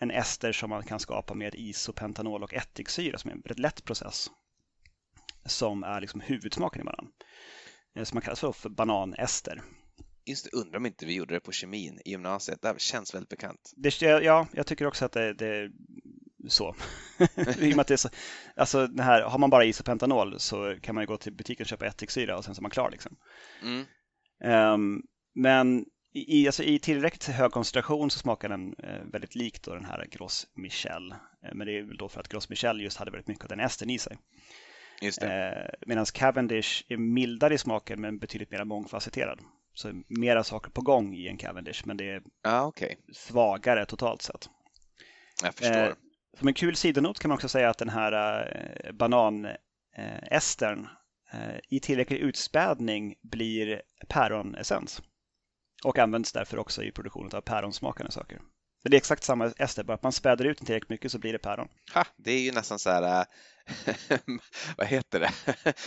en 0.01 0.11
ester 0.11 0.53
som 0.53 0.71
man 0.71 0.83
kan 0.83 1.01
skapa 1.01 1.35
med 1.35 1.55
isopentanol 1.55 2.43
och 2.43 2.55
ättiksyra 2.55 3.19
som 3.19 3.31
är 3.31 3.35
en 3.35 3.41
väldigt 3.41 3.59
lätt 3.59 3.85
process 3.85 4.31
som 5.47 5.85
är 5.85 6.01
liksom 6.01 6.21
huvudsmaken 6.21 6.83
i 6.83 6.85
banan. 6.85 7.09
Eh, 7.97 8.05
som 8.05 8.17
man 8.17 8.23
kallar 8.23 8.53
för 8.53 8.69
bananester. 8.69 9.63
Just 10.27 10.45
det, 10.45 10.57
undrar 10.57 10.77
om 10.77 10.87
inte 10.87 11.07
vi 11.07 11.15
gjorde 11.15 11.35
det 11.35 11.41
på 11.41 11.53
kemin 11.53 12.01
i 12.05 12.11
gymnasiet. 12.11 12.63
Det 12.63 12.81
känns 12.81 13.15
väldigt 13.15 13.29
bekant. 13.29 13.73
Det, 13.77 14.01
ja, 14.01 14.47
jag 14.53 14.67
tycker 14.67 14.87
också 14.87 15.05
att 15.05 15.13
det, 15.13 15.33
det 15.33 15.47
är 15.47 15.71
så. 16.49 16.75
I 17.59 17.73
och 17.73 17.77
med 17.77 17.81
att 17.81 17.87
det 17.87 17.95
är 17.95 17.97
så 17.97 18.09
alltså, 18.57 18.87
det 18.87 19.03
här, 19.03 19.23
har 19.23 19.39
man 19.39 19.51
bara 19.51 19.65
isopentanol 19.65 20.41
så 20.41 20.77
kan 20.83 20.95
man 20.95 21.03
ju 21.03 21.07
gå 21.07 21.17
till 21.17 21.33
butiken 21.33 21.65
och 21.65 21.69
köpa 21.69 21.87
ättiksyra 21.87 22.37
och 22.37 22.45
sen 22.45 22.55
så 22.55 22.61
är 22.61 22.63
man 22.63 22.71
klar. 22.71 22.91
Liksom. 22.91 23.17
Mm. 23.63 23.85
Um, 24.75 25.03
men 25.35 25.85
i, 26.15 26.47
alltså, 26.47 26.63
i 26.63 26.79
tillräckligt 26.79 27.25
hög 27.25 27.53
koncentration 27.53 28.11
så 28.11 28.19
smakar 28.19 28.49
den 28.49 28.75
eh, 28.79 29.05
väldigt 29.13 29.35
likt 29.35 29.65
den 29.65 29.85
här 29.85 30.07
Gros 30.11 30.47
Michel. 30.55 31.11
Eh, 31.13 31.55
men 31.55 31.67
det 31.67 31.79
är 31.79 31.83
väl 31.83 31.97
då 31.97 32.09
för 32.09 32.21
att 32.21 32.29
Gros 32.29 32.49
Michel 32.49 32.81
just 32.81 32.97
hade 32.97 33.11
väldigt 33.11 33.29
mycket 33.29 33.45
av 33.45 33.49
den 33.49 33.61
estern 33.61 33.91
i 33.91 33.99
sig. 33.99 34.19
Just 35.01 35.21
det. 35.21 35.53
Eh, 35.53 35.87
Medan 35.87 36.07
Cavendish 36.07 36.85
är 36.89 36.97
mildare 36.97 37.55
i 37.55 37.59
smaken 37.59 38.01
men 38.01 38.19
betydligt 38.19 38.51
mer 38.51 38.65
mångfacetterad. 38.65 39.41
Så 39.75 40.03
mera 40.09 40.45
saker 40.45 40.71
på 40.71 40.81
gång 40.81 41.15
i 41.15 41.29
en 41.29 41.37
Cavendish 41.37 41.83
men 41.87 41.97
det 41.97 42.11
är 42.11 42.23
Ja, 42.43 42.63
okej. 42.67 42.99
svagare 43.13 43.87
totalt 43.87 44.23
sett. 44.23 44.49
Jag 45.43 45.55
förstår. 45.55 45.87
Eh, 45.89 45.93
Som 46.39 46.49
en 46.49 46.55
kul 46.55 46.77
sidonot 46.77 47.19
kan 47.19 47.29
man 47.29 47.35
också 47.37 47.49
säga 47.49 47.71
att 47.71 47.79
den 47.79 47.89
här 47.89 48.13
eh, 48.85 48.93
bananestern 48.93 50.89
eh, 51.33 51.57
i 51.69 51.81
tillräcklig 51.81 52.19
utspädning 52.19 53.15
blir 53.23 53.83
päronessens. 54.09 55.03
Och 55.85 55.99
används 55.99 56.33
därför 56.33 56.59
också 56.59 56.83
i 56.83 56.91
produktionen 56.93 57.31
av 57.35 57.41
päronsmakande 57.41 58.13
saker. 58.13 58.39
Så 58.83 58.89
det 58.89 58.97
är 58.97 58.99
exakt 58.99 59.23
samma 59.25 59.47
ester, 59.59 59.85
bara 59.85 59.95
att 59.95 60.03
man 60.03 60.13
späder 60.13 60.45
ut 60.45 60.59
den 60.59 60.67
tillräckligt 60.67 60.91
mycket 60.91 61.13
så 61.13 61.19
blir 61.19 61.33
det 61.33 61.39
päron. 61.39 61.69
Ha, 61.95 62.05
det 62.17 62.31
är 62.33 62.41
ju 62.41 62.53
nästan 62.53 62.79
så 62.79 62.91
här, 62.91 63.25
vad 64.77 64.87
heter 64.87 65.21
det, 65.21 65.33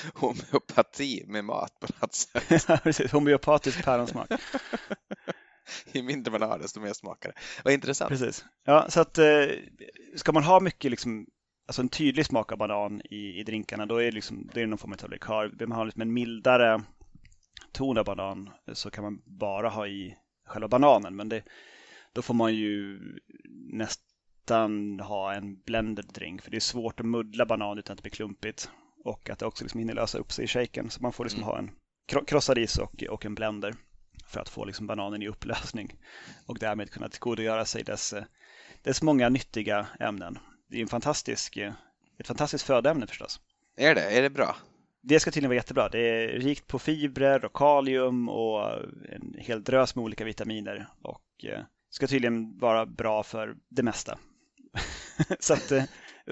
homeopati 0.13 1.23
med 1.27 1.45
mat 1.45 1.79
på 1.79 1.87
något 2.01 2.15
sätt. 2.15 2.67
Precis, 2.83 3.11
homeopatisk 3.11 3.85
päronsmak. 3.85 4.31
Ju 5.91 6.03
mindre 6.03 6.31
man 6.31 6.41
har 6.41 6.59
desto 6.59 6.79
mer 6.79 6.93
smakar 6.93 7.29
det. 7.29 7.35
Vad 7.63 7.73
intressant. 7.73 8.09
Precis. 8.09 8.45
Ja, 8.65 8.85
så 8.89 9.01
att 9.01 9.17
eh, 9.17 9.45
ska 10.15 10.31
man 10.31 10.43
ha 10.43 10.59
mycket 10.59 10.91
liksom, 10.91 11.27
alltså 11.67 11.81
en 11.81 11.89
tydlig 11.89 12.25
smak 12.25 12.51
av 12.51 12.57
banan 12.57 13.01
i, 13.01 13.39
i 13.39 13.43
drinkarna, 13.43 13.85
då 13.85 13.97
är 13.97 14.05
det, 14.05 14.11
liksom, 14.11 14.49
det 14.53 14.61
är 14.61 14.67
någon 14.67 14.77
form 14.77 14.95
av 15.03 15.09
likör. 15.09 15.51
Vill 15.59 15.67
man 15.67 15.77
ha 15.77 15.85
liksom 15.85 16.01
en 16.01 16.13
mildare 16.13 16.83
ton 17.71 17.97
av 17.97 18.05
banan 18.05 18.49
så 18.73 18.89
kan 18.89 19.03
man 19.03 19.21
bara 19.25 19.69
ha 19.69 19.87
i 19.87 20.17
själva 20.45 20.67
bananen, 20.67 21.15
men 21.15 21.29
det, 21.29 21.43
då 22.13 22.21
får 22.21 22.33
man 22.33 22.55
ju 22.55 22.99
nästan 24.51 24.99
ha 24.99 25.33
en 25.33 25.61
blended 25.65 26.05
drink, 26.13 26.41
för 26.41 26.51
det 26.51 26.57
är 26.57 26.61
svårt 26.61 26.99
att 26.99 27.05
muddla 27.05 27.45
banan 27.45 27.77
utan 27.77 27.93
att 27.93 27.97
det 27.97 28.01
blir 28.01 28.11
klumpigt 28.11 28.69
och 29.05 29.29
att 29.29 29.39
det 29.39 29.45
också 29.45 29.63
liksom 29.63 29.79
hinner 29.79 29.93
lösa 29.93 30.17
upp 30.17 30.31
sig 30.31 30.45
i 30.45 30.47
shaken. 30.47 30.89
Så 30.89 31.01
man 31.01 31.13
får 31.13 31.23
liksom 31.23 31.43
Mm. 31.43 31.49
ha 31.49 31.57
en 31.57 31.71
kro- 32.11 32.25
krossad 32.25 32.57
is 32.57 32.77
och, 32.77 33.03
och 33.09 33.25
en 33.25 33.35
blender 33.35 33.73
för 34.27 34.39
att 34.39 34.49
få 34.49 34.65
liksom 34.65 34.87
bananen 34.87 35.21
i 35.21 35.27
upplösning 35.27 35.93
och 36.45 36.57
därmed 36.59 36.91
kunna 36.91 37.09
tillgodogöra 37.09 37.65
sig 37.65 37.83
dess, 37.83 38.13
dess 38.83 39.01
många 39.01 39.29
nyttiga 39.29 39.87
ämnen. 39.99 40.37
Det 40.69 40.77
är 40.77 40.81
en 40.81 40.87
fantastisk, 40.87 41.57
ett 42.19 42.27
fantastiskt 42.27 42.63
födoämne 42.65 43.07
förstås. 43.07 43.39
Är 43.77 43.95
det? 43.95 44.17
Är 44.17 44.21
det 44.21 44.29
bra? 44.29 44.55
Det 45.03 45.19
ska 45.19 45.31
tydligen 45.31 45.49
vara 45.49 45.55
jättebra. 45.55 45.89
Det 45.89 45.99
är 45.99 46.27
rikt 46.27 46.67
på 46.67 46.79
fibrer 46.79 47.45
och 47.45 47.53
kalium 47.53 48.29
och 48.29 48.71
en 49.09 49.35
hel 49.37 49.63
drös 49.63 49.95
med 49.95 50.03
olika 50.03 50.25
vitaminer 50.25 50.87
och 51.01 51.45
eh, 51.45 51.59
ska 51.89 52.07
tydligen 52.07 52.57
vara 52.57 52.85
bra 52.85 53.23
för 53.23 53.55
det 53.69 53.83
mesta. 53.83 54.17
så 55.39 55.53
att, 55.53 55.71
eh, 55.71 55.83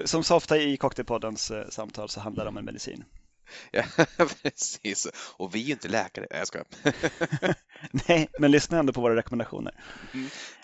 som 0.04 0.24
så 0.24 0.36
ofta 0.36 0.58
i 0.58 0.76
Cocktailpoddens 0.76 1.50
eh, 1.50 1.68
samtal 1.68 2.08
så 2.08 2.20
handlar 2.20 2.44
det 2.44 2.48
om 2.48 2.56
en 2.56 2.64
medicin. 2.64 3.04
Ja, 3.70 3.82
precis. 4.42 5.06
Och 5.36 5.54
vi 5.54 5.62
är 5.62 5.66
ju 5.66 5.72
inte 5.72 5.88
läkare. 5.88 6.26
Nej, 6.30 6.38
jag 6.38 6.46
skojar. 6.48 6.66
Nej, 8.08 8.28
men 8.38 8.50
lyssna 8.50 8.78
ändå 8.78 8.92
på 8.92 9.00
våra 9.00 9.16
rekommendationer. 9.16 9.74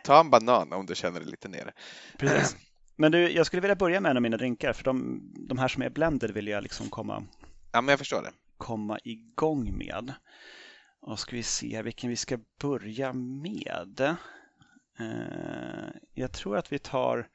Ta 0.05 0.21
en 0.21 0.31
banan 0.31 0.73
om 0.73 0.87
du 0.87 0.95
känner 0.95 1.21
dig 1.21 1.29
lite 1.29 1.49
nere. 1.49 1.73
Precis. 2.19 2.57
Men 2.97 3.13
du, 3.13 3.31
jag 3.31 3.47
skulle 3.47 3.63
vilja 3.63 3.75
börja 3.77 4.01
med 4.01 4.11
en 4.11 4.17
av 4.17 4.23
mina 4.23 4.37
drinkar 4.37 4.73
för 4.73 4.85
de, 4.85 5.21
de 5.49 5.59
här 5.59 5.69
som 5.69 5.83
är 5.83 5.91
blended 5.91 6.31
vill 6.31 6.47
jag 6.49 6.63
liksom 6.63 6.89
komma, 6.89 7.25
Ja, 7.73 7.81
men 7.81 7.89
jag 7.93 7.99
förstår 7.99 8.23
det. 8.23 8.33
komma 8.57 8.99
igång 9.05 9.79
med. 9.79 10.13
Och 11.01 11.19
ska 11.19 11.37
vi 11.37 11.43
se 11.43 11.83
vilken 11.83 12.11
vi 12.11 12.17
ska 12.17 12.39
börja 12.61 13.13
med. 13.13 14.01
Eh, 14.99 15.89
jag 16.15 16.33
tror 16.33 16.57
att 16.57 16.73
vi 16.73 16.79
tar 16.79 17.29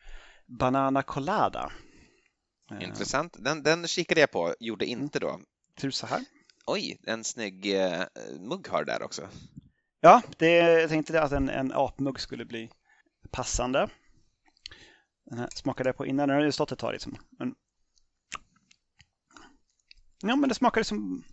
Banana 0.47 1.03
Colada. 1.03 1.71
Eh, 2.71 2.83
Intressant. 2.83 3.35
Den, 3.39 3.63
den 3.63 3.87
kikade 3.87 4.21
jag 4.21 4.31
på, 4.31 4.55
gjorde 4.59 4.85
inte 4.85 5.19
då. 5.19 5.41
Typ 5.75 5.93
så 5.93 6.07
här. 6.07 6.25
Oj, 6.65 6.99
en 7.03 7.23
snygg 7.23 7.75
eh, 7.75 8.03
mugg 8.39 8.67
har 8.67 8.85
där 8.85 9.03
också. 9.03 9.29
Ja, 9.99 10.21
det, 10.37 10.51
jag 10.55 10.89
tänkte 10.89 11.21
att 11.21 11.31
en, 11.31 11.49
en 11.49 11.71
apmugg 11.71 12.19
skulle 12.19 12.45
bli 12.45 12.71
passande. 13.31 13.89
Den 15.25 15.39
här 15.39 15.49
smakade 15.55 15.89
jag 15.89 15.97
på 15.97 16.05
innan, 16.05 16.29
den 16.29 16.37
har 16.37 16.45
ju 16.45 16.51
stått 16.51 16.71
ett 16.71 16.79
tag 16.79 16.91
liksom. 16.91 17.17
Men... 17.39 17.55
Ja, 20.21 20.35
men 20.35 20.49
det 20.49 20.55
smakade 20.55 20.83
som 20.83 21.23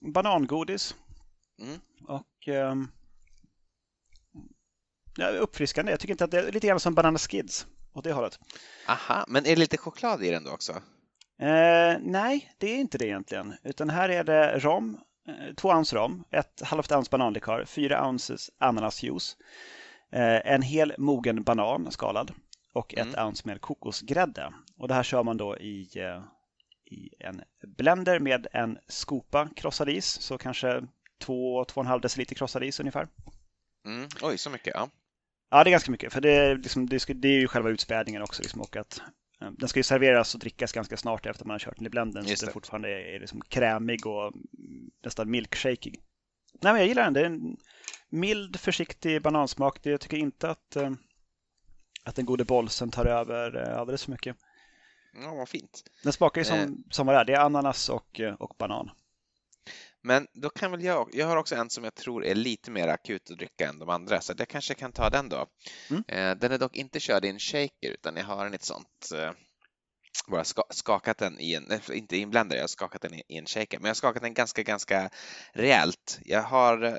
banangodis. 0.00 0.94
Mm. 1.58 1.80
Och 2.08 2.48
ehm, 2.48 2.88
ja, 5.16 5.28
uppfriskande. 5.28 5.92
Jag 5.92 6.00
tycker 6.00 6.14
inte 6.14 6.24
att 6.24 6.30
det 6.30 6.38
är 6.38 6.52
lite 6.52 6.66
grann 6.66 6.80
som 6.80 6.94
Banana 6.94 7.18
Skids 7.18 7.66
åt 7.96 8.04
det 8.04 8.12
hållet. 8.12 8.38
Aha, 8.88 9.24
men 9.28 9.46
är 9.46 9.50
det 9.50 9.56
lite 9.56 9.78
choklad 9.78 10.24
i 10.24 10.30
den 10.30 10.44
då 10.44 10.50
också? 10.52 10.72
Eh, 11.40 11.98
nej, 12.00 12.52
det 12.58 12.66
är 12.70 12.76
inte 12.76 12.98
det 12.98 13.06
egentligen. 13.06 13.54
Utan 13.62 13.90
här 13.90 14.08
är 14.08 14.24
det 14.24 14.58
rom, 14.58 15.00
eh, 15.28 15.54
två 15.56 15.68
ounce 15.68 15.96
rom, 15.96 16.24
ett 16.30 16.60
halvt 16.64 16.92
ounce 16.92 17.10
bananlikör, 17.10 17.64
fyra 17.64 18.08
ounces 18.08 18.50
ananasjuice, 18.58 19.36
eh, 20.12 20.52
en 20.52 20.62
hel 20.62 20.94
mogen 20.98 21.42
banan 21.42 21.90
skalad 21.90 22.32
och 22.72 22.94
ett 22.94 23.06
Mm. 23.14 23.26
ounce 23.26 23.42
med 23.44 23.60
kokosgrädde. 23.60 24.52
Och 24.78 24.88
det 24.88 24.94
här 24.94 25.02
kör 25.02 25.22
man 25.22 25.36
då 25.36 25.56
i, 25.58 25.88
eh, 25.94 26.22
i 26.84 27.10
en 27.18 27.42
blender 27.76 28.18
med 28.20 28.46
en 28.52 28.78
skopa 28.88 29.48
krossad 29.56 29.88
is, 29.88 30.06
så 30.06 30.38
kanske 30.38 30.82
två, 31.18 31.64
två 31.64 31.80
och 31.80 31.84
en 31.84 31.90
halv 31.90 32.00
deciliter 32.00 32.34
krossad 32.34 32.62
is 32.64 32.80
ungefär. 32.80 33.08
Mm. 33.86 34.08
Oj, 34.22 34.38
så 34.38 34.50
mycket. 34.50 34.72
Ja. 34.74 34.88
Ja, 35.50 35.64
det 35.64 35.70
är 35.70 35.72
ganska 35.72 35.90
mycket, 35.90 36.12
för 36.12 36.20
det, 36.20 36.30
är 36.32 36.56
liksom, 36.56 36.86
det, 36.88 37.04
det 37.14 37.28
är 37.28 37.40
ju 37.40 37.48
själva 37.48 37.70
utspädningen 37.70 38.22
också. 38.22 38.42
Liksom, 38.42 38.60
och 38.60 38.76
att, 38.76 39.00
eh, 39.40 39.50
den 39.58 39.68
ska 39.68 39.78
ju 39.78 39.82
serveras 39.84 40.34
och 40.34 40.40
drickas 40.40 40.72
ganska 40.72 40.96
snart 40.96 41.26
efter 41.26 41.44
man 41.44 41.54
har 41.54 41.58
kört 41.58 41.76
den 41.76 41.86
i 41.86 41.90
blenden, 41.90 42.24
Just 42.26 42.38
så 42.40 42.46
den 42.46 42.48
det. 42.48 42.52
fortfarande 42.52 42.88
är, 42.88 43.14
är 43.14 43.20
liksom 43.20 43.40
krämig 43.40 44.06
och 44.06 44.24
mm, 44.24 44.90
nästan 45.04 45.30
milkshakeig. 45.30 46.00
Nej, 46.62 46.72
men 46.72 46.76
jag 46.80 46.88
gillar 46.88 47.04
den. 47.04 47.12
Det 47.12 47.20
är 47.20 47.24
en 47.24 47.56
mild, 48.08 48.60
försiktig 48.60 49.22
banansmak. 49.22 49.82
Det, 49.82 49.90
jag 49.90 50.00
tycker 50.00 50.16
inte 50.16 50.50
att, 50.50 50.76
eh, 50.76 50.90
att 52.04 52.14
den 52.16 52.24
gode 52.24 52.44
bolsen 52.44 52.90
tar 52.90 53.04
över 53.04 53.70
eh, 53.70 53.78
alldeles 53.78 54.04
för 54.04 54.10
mycket. 54.10 54.36
ja, 55.22 55.34
vad 55.34 55.48
fint. 55.48 55.84
Den 56.02 56.12
smakar 56.12 56.40
ju 56.40 56.44
som, 56.44 56.58
Eh. 56.58 56.68
som 56.90 57.06
vad 57.06 57.16
det 57.16 57.20
är. 57.20 57.24
Det 57.24 57.34
är 57.34 57.40
ananas 57.40 57.88
och, 57.88 58.20
och 58.38 58.54
banan. 58.58 58.90
Men 60.06 60.26
då 60.32 60.50
kan 60.50 60.70
väl 60.70 60.84
jag, 60.84 61.10
jag 61.12 61.26
har 61.26 61.36
också 61.36 61.54
en 61.54 61.70
som 61.70 61.84
jag 61.84 61.94
tror 61.94 62.24
är 62.24 62.34
lite 62.34 62.70
mer 62.70 62.88
akut 62.88 63.30
att 63.30 63.38
dricka 63.38 63.68
än 63.68 63.78
de 63.78 63.88
andra, 63.88 64.20
så 64.20 64.34
jag 64.38 64.48
kanske 64.48 64.74
kan 64.74 64.92
ta 64.92 65.10
den 65.10 65.28
då. 65.28 65.46
Mm. 65.90 66.04
Eh, 66.08 66.38
Den 66.38 66.52
är 66.52 66.58
dock 66.58 66.76
inte 66.76 67.00
körd 67.00 67.24
i 67.24 67.28
en 67.28 67.38
shaker, 67.38 67.90
utan 67.90 68.16
jag 68.16 68.24
har 68.24 68.44
den 68.44 68.52
i 68.52 68.56
ett 68.56 68.64
sånt, 68.64 69.12
eh, 69.14 69.30
bara 70.26 70.44
ska, 70.44 70.62
skakat 70.70 71.18
den 71.18 71.40
i 71.40 71.54
en, 71.54 71.80
inte 71.92 72.16
i 72.16 72.22
en 72.22 72.30
blender, 72.30 72.56
jag 72.56 72.62
har 72.62 72.68
skakat 72.68 73.02
den 73.02 73.14
i, 73.14 73.22
i 73.28 73.36
en 73.36 73.46
shaker, 73.46 73.78
men 73.78 73.84
jag 73.84 73.90
har 73.90 73.94
skakat 73.94 74.22
den 74.22 74.34
ganska, 74.34 74.62
ganska 74.62 75.10
rejält. 75.52 76.18
Jag 76.24 76.42
har 76.42 76.82
eh, 76.82 76.96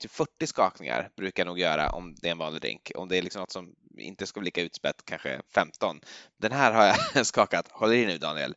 typ 0.00 0.10
40 0.10 0.46
skakningar 0.46 1.10
brukar 1.16 1.42
jag 1.42 1.46
nog 1.46 1.58
göra 1.58 1.90
om 1.90 2.14
det 2.14 2.28
är 2.28 2.32
en 2.32 2.38
vanlig 2.38 2.62
drink. 2.62 2.92
Om 2.94 3.08
det 3.08 3.18
är 3.18 3.22
liksom 3.22 3.40
något 3.40 3.52
som 3.52 3.74
inte 3.98 4.26
ska 4.26 4.40
bli 4.40 4.46
lika 4.46 4.62
utspätt, 4.62 5.02
kanske 5.04 5.40
15. 5.54 6.00
Den 6.36 6.52
här 6.52 6.72
har 6.72 6.84
jag 7.14 7.26
skakat, 7.26 7.68
håll 7.70 7.92
i 7.92 8.06
nu 8.06 8.18
Daniel, 8.18 8.54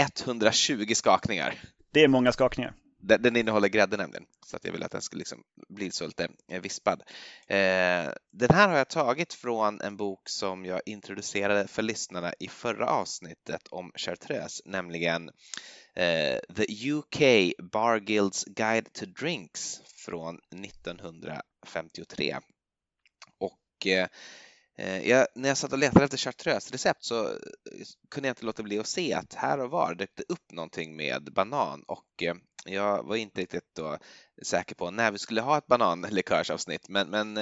120 0.00 0.94
skakningar. 0.94 1.60
Det 1.92 2.00
är 2.00 2.08
många 2.08 2.32
skakningar. 2.32 2.74
Den, 3.06 3.22
den 3.22 3.36
innehåller 3.36 3.68
grädde 3.68 3.96
nämligen, 3.96 4.26
så 4.46 4.56
att 4.56 4.64
jag 4.64 4.72
vill 4.72 4.82
att 4.82 4.90
den 4.90 5.02
ska 5.02 5.16
liksom 5.16 5.42
bli 5.68 5.90
så 5.90 6.06
lite 6.06 6.28
eh, 6.48 6.60
vispad. 6.60 7.02
Eh, 7.46 8.12
den 8.32 8.50
här 8.50 8.68
har 8.68 8.76
jag 8.76 8.88
tagit 8.88 9.34
från 9.34 9.80
en 9.80 9.96
bok 9.96 10.28
som 10.28 10.64
jag 10.64 10.80
introducerade 10.86 11.68
för 11.68 11.82
lyssnarna 11.82 12.32
i 12.38 12.48
förra 12.48 12.86
avsnittet 12.86 13.68
om 13.70 13.92
chartreuse, 13.94 14.62
nämligen 14.64 15.30
eh, 15.94 16.38
The 16.56 16.90
UK 16.90 17.52
Bar 17.72 17.98
Guilds 17.98 18.44
Guide 18.44 18.92
to 18.92 19.06
Drinks 19.06 19.80
från 19.84 20.38
1953. 20.64 22.38
Och 23.38 23.60
Eh, 23.86 24.08
Eh, 24.78 25.08
jag, 25.08 25.26
när 25.34 25.48
jag 25.48 25.58
satt 25.58 25.72
och 25.72 25.78
letade 25.78 26.04
efter 26.04 26.18
chartreuse-recept 26.18 27.04
så 27.04 27.24
eh, 27.28 27.36
kunde 28.10 28.28
jag 28.28 28.32
inte 28.32 28.44
låta 28.44 28.62
bli 28.62 28.78
att 28.78 28.86
se 28.86 29.14
att 29.14 29.34
här 29.34 29.60
och 29.60 29.70
var 29.70 29.94
dök 29.94 30.10
det 30.14 30.24
upp 30.28 30.52
någonting 30.52 30.96
med 30.96 31.32
banan 31.32 31.82
och 31.86 32.22
eh, 32.22 32.34
jag 32.64 33.02
var 33.02 33.16
inte 33.16 33.40
riktigt 33.40 33.74
då 33.74 33.98
säker 34.42 34.74
på 34.74 34.90
när 34.90 35.12
vi 35.12 35.18
skulle 35.18 35.40
ha 35.40 35.58
ett 35.58 35.66
bananlikörsavsnitt 35.66 36.88
men, 36.88 37.10
men 37.10 37.36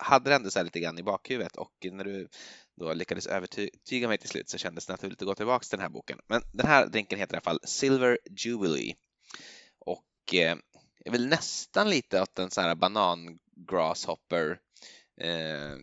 hade 0.00 0.30
det 0.30 0.36
ändå 0.36 0.50
så 0.50 0.58
här 0.58 0.64
lite 0.64 0.80
grann 0.80 0.98
i 0.98 1.02
bakhuvudet 1.02 1.56
och 1.56 1.86
när 1.92 2.04
du 2.04 2.28
då 2.76 2.92
lyckades 2.92 3.26
övertyga 3.26 4.08
mig 4.08 4.18
till 4.18 4.28
slut 4.28 4.48
så 4.48 4.58
kändes 4.58 4.86
det 4.86 4.92
naturligt 4.92 5.22
att 5.22 5.28
gå 5.28 5.34
tillbaka 5.34 5.62
till 5.62 5.78
den 5.78 5.82
här 5.82 5.88
boken. 5.88 6.18
Men 6.26 6.42
den 6.52 6.66
här 6.66 6.86
drinken 6.86 7.18
heter 7.18 7.34
i 7.34 7.36
alla 7.36 7.42
fall 7.42 7.60
Silver 7.64 8.18
Jubilee 8.30 8.94
och 9.78 10.34
eh, 10.34 10.56
väl 11.10 11.26
nästan 11.26 11.90
lite 11.90 12.22
åt 12.22 12.38
en 12.38 12.50
sån 12.50 12.64
här 12.64 12.74
banan 12.74 13.38
grasshopper 13.68 14.58
eh, 15.20 15.76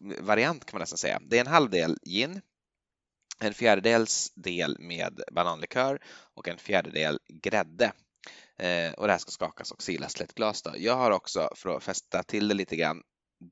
variant 0.00 0.64
kan 0.64 0.76
man 0.76 0.80
nästan 0.80 0.98
säga. 0.98 1.20
Det 1.26 1.36
är 1.36 1.40
en 1.40 1.52
halv 1.52 1.70
del 1.70 1.96
gin, 2.02 2.40
en 3.40 3.54
fjärdedels 3.54 4.32
del 4.34 4.76
med 4.78 5.22
bananlikör 5.32 6.02
och 6.34 6.48
en 6.48 6.58
fjärdedel 6.58 7.18
grädde. 7.28 7.92
Eh, 8.58 8.92
och 8.92 9.06
det 9.06 9.12
här 9.12 9.18
ska 9.18 9.30
skakas 9.30 9.72
och 9.72 9.82
silas 9.82 10.14
till 10.14 10.24
ett 10.24 10.34
glas. 10.34 10.62
Då. 10.62 10.72
Jag 10.76 10.96
har 10.96 11.10
också, 11.10 11.50
för 11.54 11.76
att 11.76 11.82
fästa 11.82 12.22
till 12.22 12.48
det 12.48 12.54
lite 12.54 12.76
grann, 12.76 13.02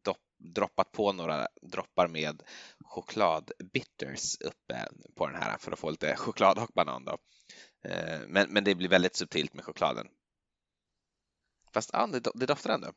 dopp, 0.04 0.18
droppat 0.38 0.92
på 0.92 1.12
några 1.12 1.48
droppar 1.62 2.08
med 2.08 2.42
chokladbitters 2.84 4.40
uppe 4.40 4.88
på 5.16 5.26
den 5.26 5.42
här 5.42 5.58
för 5.58 5.72
att 5.72 5.78
få 5.78 5.90
lite 5.90 6.16
choklad 6.16 6.58
och 6.58 6.70
banan 6.74 7.04
då. 7.04 7.18
Eh, 7.84 8.20
men, 8.28 8.48
men 8.50 8.64
det 8.64 8.74
blir 8.74 8.88
väldigt 8.88 9.16
subtilt 9.16 9.54
med 9.54 9.64
chokladen. 9.64 10.08
Fast 11.72 11.90
ja, 11.92 12.06
det, 12.06 12.30
det 12.34 12.46
doftar 12.46 12.74
ändå. 12.74 12.92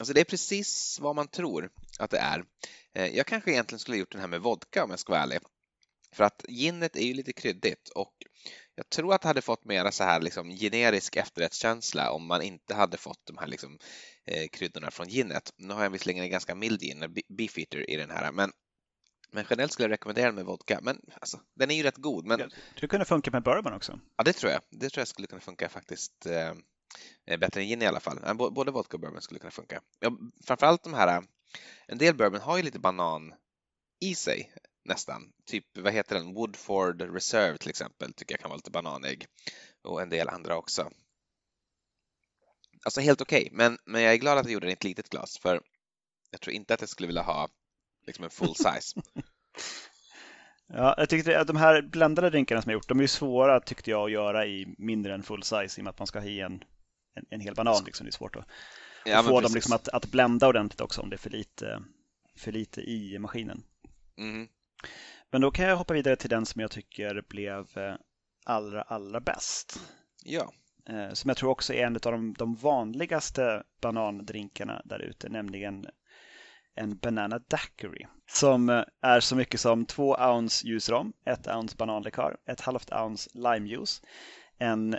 Alltså 0.00 0.14
det 0.14 0.20
är 0.20 0.24
precis 0.24 0.98
vad 1.00 1.16
man 1.16 1.28
tror 1.28 1.70
att 1.98 2.10
det 2.10 2.18
är. 2.18 2.44
Eh, 2.94 3.06
jag 3.06 3.26
kanske 3.26 3.52
egentligen 3.52 3.78
skulle 3.78 3.96
ha 3.96 4.00
gjort 4.00 4.12
den 4.12 4.20
här 4.20 4.28
med 4.28 4.40
vodka 4.40 4.84
om 4.84 4.90
jag 4.90 4.98
ska 4.98 5.12
vara 5.12 5.22
ärlig. 5.22 5.38
För 6.12 6.24
att 6.24 6.44
ginet 6.48 6.96
är 6.96 7.06
ju 7.06 7.14
lite 7.14 7.32
kryddigt 7.32 7.88
och 7.88 8.14
jag 8.74 8.88
tror 8.88 9.14
att 9.14 9.22
det 9.22 9.28
hade 9.28 9.42
fått 9.42 9.64
mera 9.64 9.92
så 9.92 10.04
här 10.04 10.20
liksom 10.20 10.50
generisk 10.50 11.16
efterrättskänsla 11.16 12.10
om 12.10 12.26
man 12.26 12.42
inte 12.42 12.74
hade 12.74 12.96
fått 12.96 13.26
de 13.26 13.38
här 13.38 13.46
liksom, 13.46 13.78
eh, 14.24 14.48
kryddorna 14.48 14.90
från 14.90 15.08
ginet. 15.08 15.52
Nu 15.56 15.74
har 15.74 15.82
jag 15.82 15.90
visserligen 15.90 16.24
en 16.24 16.30
ganska 16.30 16.54
mild 16.54 16.80
gin, 16.80 17.14
beefeater 17.28 17.90
i 17.90 17.96
den 17.96 18.10
här, 18.10 18.32
men, 18.32 18.52
men 19.30 19.44
generellt 19.50 19.72
skulle 19.72 19.84
jag 19.84 19.92
rekommendera 19.92 20.26
den 20.26 20.34
med 20.34 20.44
vodka. 20.44 20.78
Men 20.82 21.00
alltså, 21.20 21.40
den 21.54 21.70
är 21.70 21.74
ju 21.74 21.82
rätt 21.82 21.96
god. 21.96 22.26
Men... 22.26 22.50
Det 22.80 22.88
kunde 22.88 23.04
funka 23.04 23.30
med 23.30 23.42
bourbon 23.42 23.72
också. 23.72 24.00
Ja, 24.16 24.24
det 24.24 24.32
tror 24.32 24.52
jag. 24.52 24.60
Det 24.70 24.90
tror 24.90 25.00
jag 25.00 25.08
skulle 25.08 25.26
kunna 25.26 25.40
funka 25.40 25.68
faktiskt 25.68 26.26
eh, 26.26 26.54
bättre 27.38 27.60
än 27.60 27.66
gin 27.66 27.82
i 27.82 27.86
alla 27.86 28.00
fall. 28.00 28.36
Både 28.36 28.70
vodka 28.70 28.96
och 28.96 29.00
bourbon 29.00 29.22
skulle 29.22 29.40
kunna 29.40 29.50
funka. 29.50 29.80
Ja, 30.00 30.12
framförallt 30.44 30.82
de 30.82 30.94
här, 30.94 31.24
en 31.86 31.98
del 31.98 32.16
bourbon 32.16 32.40
har 32.40 32.56
ju 32.56 32.62
lite 32.62 32.78
banan 32.78 33.34
i 34.00 34.14
sig 34.14 34.52
nästan. 34.84 35.32
Typ, 35.46 35.78
vad 35.78 35.92
heter 35.92 36.14
den? 36.14 36.34
Woodford 36.34 37.02
Reserve 37.02 37.58
till 37.58 37.70
exempel 37.70 38.12
tycker 38.12 38.32
jag 38.32 38.40
kan 38.40 38.50
vara 38.50 38.56
lite 38.56 38.70
bananig. 38.70 39.26
Och 39.82 40.02
en 40.02 40.10
del 40.10 40.28
andra 40.28 40.56
också. 40.56 40.90
Alltså 42.84 43.00
helt 43.00 43.20
okej, 43.20 43.42
okay. 43.42 43.56
men, 43.56 43.78
men 43.84 44.02
jag 44.02 44.12
är 44.12 44.16
glad 44.16 44.38
att 44.38 44.44
jag 44.44 44.52
gjorde 44.52 44.66
det 44.66 44.70
i 44.70 44.72
ett 44.72 44.84
litet 44.84 45.08
glas 45.08 45.38
för 45.38 45.60
jag 46.30 46.40
tror 46.40 46.54
inte 46.54 46.74
att 46.74 46.80
jag 46.80 46.88
skulle 46.88 47.06
vilja 47.06 47.22
ha 47.22 47.48
liksom 48.06 48.24
en 48.24 48.30
full 48.30 48.54
size. 48.54 49.00
ja, 50.66 50.94
jag 50.98 51.08
tyckte 51.08 51.40
att 51.40 51.46
de 51.46 51.56
här 51.56 51.82
bländade 51.82 52.30
drinkarna 52.30 52.62
som 52.62 52.70
jag 52.70 52.76
gjort, 52.76 52.88
de 52.88 52.98
är 52.98 53.02
ju 53.02 53.08
svåra 53.08 53.60
tyckte 53.60 53.90
jag 53.90 54.04
att 54.04 54.12
göra 54.12 54.46
i 54.46 54.74
mindre 54.78 55.14
än 55.14 55.22
full 55.22 55.42
size 55.42 55.78
i 55.78 55.80
och 55.80 55.84
med 55.84 55.90
att 55.90 55.98
man 55.98 56.06
ska 56.06 56.18
ha 56.18 56.26
i 56.26 56.40
en, 56.40 56.64
en, 57.14 57.24
en 57.30 57.40
hel 57.40 57.54
banan. 57.54 57.84
Liksom. 57.84 58.04
Det 58.04 58.10
är 58.10 58.12
svårt 58.12 58.36
att, 58.36 58.46
ja, 59.04 59.18
att 59.18 59.26
få 59.26 59.30
precis. 59.30 59.50
dem 59.50 59.54
liksom 59.54 59.72
att, 59.72 59.88
att 59.88 60.06
blända 60.06 60.48
ordentligt 60.48 60.80
också 60.80 61.00
om 61.00 61.10
det 61.10 61.16
är 61.16 61.18
för 61.18 61.30
lite, 61.30 61.82
för 62.36 62.52
lite 62.52 62.80
i 62.80 63.18
maskinen. 63.18 63.62
Mm. 64.18 64.48
Men 65.30 65.40
då 65.40 65.50
kan 65.50 65.64
jag 65.64 65.76
hoppa 65.76 65.94
vidare 65.94 66.16
till 66.16 66.30
den 66.30 66.46
som 66.46 66.60
jag 66.60 66.70
tycker 66.70 67.22
blev 67.28 67.78
eh, 67.78 67.94
allra, 68.44 68.82
allra 68.82 69.20
bäst. 69.20 69.80
Ja. 70.24 70.52
Eh, 70.88 71.12
som 71.12 71.28
jag 71.28 71.36
tror 71.36 71.50
också 71.50 71.74
är 71.74 71.86
en 71.86 71.94
av 71.94 72.00
de, 72.00 72.34
de 72.38 72.54
vanligaste 72.54 73.62
banandrinkarna 73.80 74.82
där 74.84 74.98
ute, 74.98 75.28
nämligen 75.28 75.86
en 76.74 76.96
Banana 76.96 77.38
Daiquiri. 77.38 78.06
Som 78.26 78.68
eh, 78.68 78.84
är 79.02 79.20
så 79.20 79.36
mycket 79.36 79.60
som 79.60 79.86
två 79.86 80.16
ounce 80.18 80.66
ljusrom, 80.66 81.12
ett 81.24 81.46
ounce 81.46 81.76
bananlikör, 81.76 82.36
ett 82.46 82.60
halvt 82.60 82.92
ounce 82.92 83.30
limejuice, 83.34 84.02
en 84.58 84.98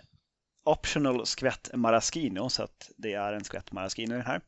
optional 0.63 1.25
skvätt 1.25 1.69
maraschino, 1.73 2.49
så 2.49 2.63
att 2.63 2.91
det 2.97 3.13
är 3.13 3.33
en 3.33 3.43
skvätt 3.43 3.71
maraschino 3.71 4.13
i 4.13 4.17
den 4.17 4.25
här, 4.25 4.41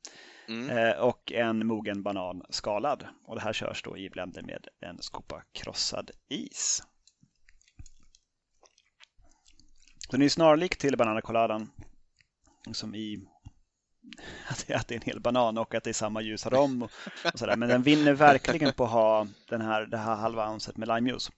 Mm. 0.48 0.78
Eh, 0.78 0.98
och 0.98 1.32
en 1.32 1.68
mogen 1.68 2.04
banan 2.04 2.44
skalad. 2.50 3.08
Och 3.26 3.36
det 3.36 3.42
här 3.42 3.54
körs 3.54 3.84
då 3.84 3.98
i 3.98 4.10
blender 4.10 4.42
med 4.42 4.68
en 4.80 5.02
skopa 5.02 5.44
krossad 5.52 6.12
is. 6.30 6.84
Den 10.10 10.22
är 10.22 10.30
snarlik 10.30 10.78
till 10.78 10.98
bananacoladan 10.98 11.72
som 12.72 12.96
i 12.96 13.28
att 14.50 14.66
det 14.68 14.94
är 14.94 14.96
en 14.96 15.02
hel 15.02 15.20
banan 15.20 15.58
och 15.58 15.76
att 15.76 15.84
det 15.84 15.92
är 15.92 15.94
samma 15.94 16.22
ljusa 16.22 16.50
rom 16.50 16.84
och, 16.84 16.92
och 17.34 17.40
sådär. 17.40 17.56
Men 17.56 17.70
den 17.70 17.82
vinner 17.82 18.14
verkligen 18.14 18.74
på 18.74 18.84
att 18.84 18.92
ha 18.92 19.28
den 19.50 19.62
här, 19.62 19.86
det 19.86 19.98
här 19.98 20.16
halva 20.16 20.52
ounset 20.52 20.78
med 20.78 20.88
limejuice. 20.88 21.32